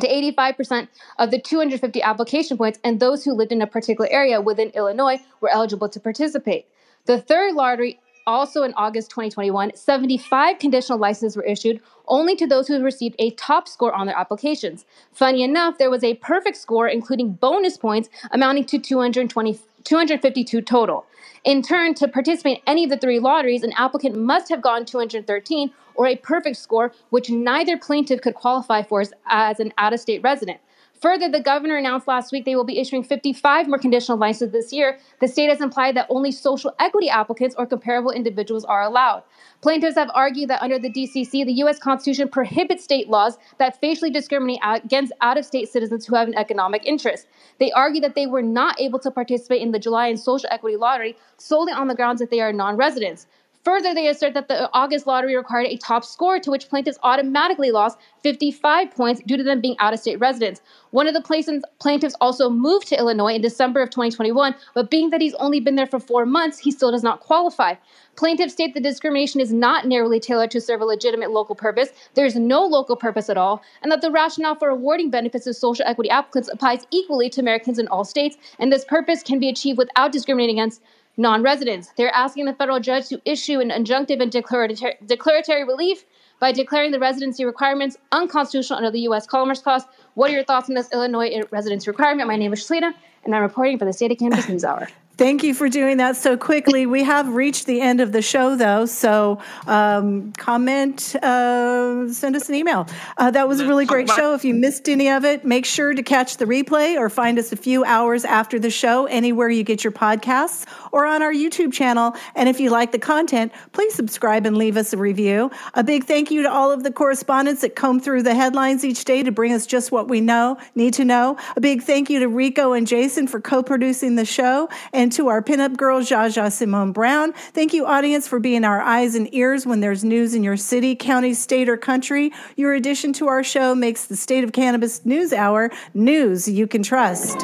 [0.00, 4.40] to 85% of the 250 application points, and those who lived in a particular area
[4.40, 6.66] within Illinois were eligible to participate.
[7.06, 12.68] The third lottery, also in August 2021, 75 conditional licenses were issued only to those
[12.68, 14.84] who received a top score on their applications.
[15.12, 21.06] Funny enough, there was a perfect score, including bonus points, amounting to 220, 252 total.
[21.44, 24.84] In turn, to participate in any of the three lotteries, an applicant must have gotten
[24.84, 29.92] 213 or a perfect score, which neither plaintiff could qualify for as, as an out
[29.92, 30.58] of state resident.
[31.00, 34.72] Further, the governor announced last week they will be issuing 55 more conditional licenses this
[34.72, 34.98] year.
[35.20, 39.22] The state has implied that only social equity applicants or comparable individuals are allowed.
[39.60, 41.78] Plaintiffs have argued that under the DCC, the U.S.
[41.78, 46.34] Constitution prohibits state laws that facially discriminate against out of state citizens who have an
[46.34, 47.26] economic interest.
[47.58, 50.76] They argue that they were not able to participate in the July and social equity
[50.76, 53.26] lottery solely on the grounds that they are non residents.
[53.66, 57.72] Further, they assert that the August lottery required a top score to which plaintiffs automatically
[57.72, 60.60] lost 55 points due to them being out of state residents.
[60.92, 65.20] One of the plaintiffs also moved to Illinois in December of 2021, but being that
[65.20, 67.74] he's only been there for four months, he still does not qualify.
[68.14, 72.36] Plaintiffs state the discrimination is not narrowly tailored to serve a legitimate local purpose, there's
[72.36, 76.08] no local purpose at all, and that the rationale for awarding benefits to social equity
[76.08, 80.12] applicants applies equally to Americans in all states, and this purpose can be achieved without
[80.12, 80.82] discriminating against
[81.16, 81.92] non residents.
[81.96, 86.04] They're asking the federal judge to issue an injunctive and declaratory, declaratory relief
[86.40, 89.26] by declaring the residency requirements unconstitutional under the U.S.
[89.26, 89.84] Commerce Clause.
[90.14, 92.28] What are your thoughts on this Illinois residency requirement?
[92.28, 92.92] My name is Shalina,
[93.24, 94.88] and I'm reporting for the State of Cannabis News Hour.
[95.18, 96.84] Thank you for doing that so quickly.
[96.84, 102.50] We have reached the end of the show, though, so um, comment, uh, send us
[102.50, 102.86] an email.
[103.16, 104.34] Uh, that was a really great show.
[104.34, 107.50] If you missed any of it, make sure to catch the replay or find us
[107.50, 111.72] a few hours after the show anywhere you get your podcasts or on our YouTube
[111.72, 112.14] channel.
[112.34, 115.50] And if you like the content, please subscribe and leave us a review.
[115.72, 119.06] A big thank you to all of the correspondents that comb through the headlines each
[119.06, 121.38] day to bring us just what we know, need to know.
[121.56, 124.68] A big thank you to Rico and Jason for co producing the show.
[124.92, 128.80] And And to our pinup girl, Jaja Simone Brown, thank you, audience, for being our
[128.80, 132.32] eyes and ears when there's news in your city, county, state, or country.
[132.56, 136.82] Your addition to our show makes the State of Cannabis News Hour news you can
[136.82, 137.40] trust.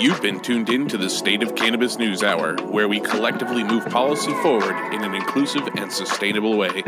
[0.00, 3.84] You've been tuned in to the State of Cannabis News Hour, where we collectively move
[3.90, 6.82] policy forward in an inclusive and sustainable way.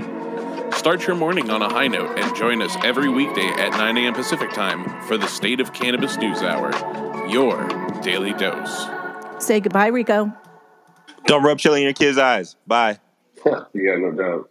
[0.72, 4.14] Start your morning on a high note and join us every weekday at 9 a.m.
[4.14, 6.70] Pacific Time for the State of Cannabis News Hour,
[7.28, 7.68] your
[8.02, 8.86] daily dose.
[9.38, 10.32] Say goodbye, Rico.
[11.26, 12.56] Don't rub chili in your kids' eyes.
[12.66, 12.98] Bye.
[13.46, 14.50] yeah, you got no doubt.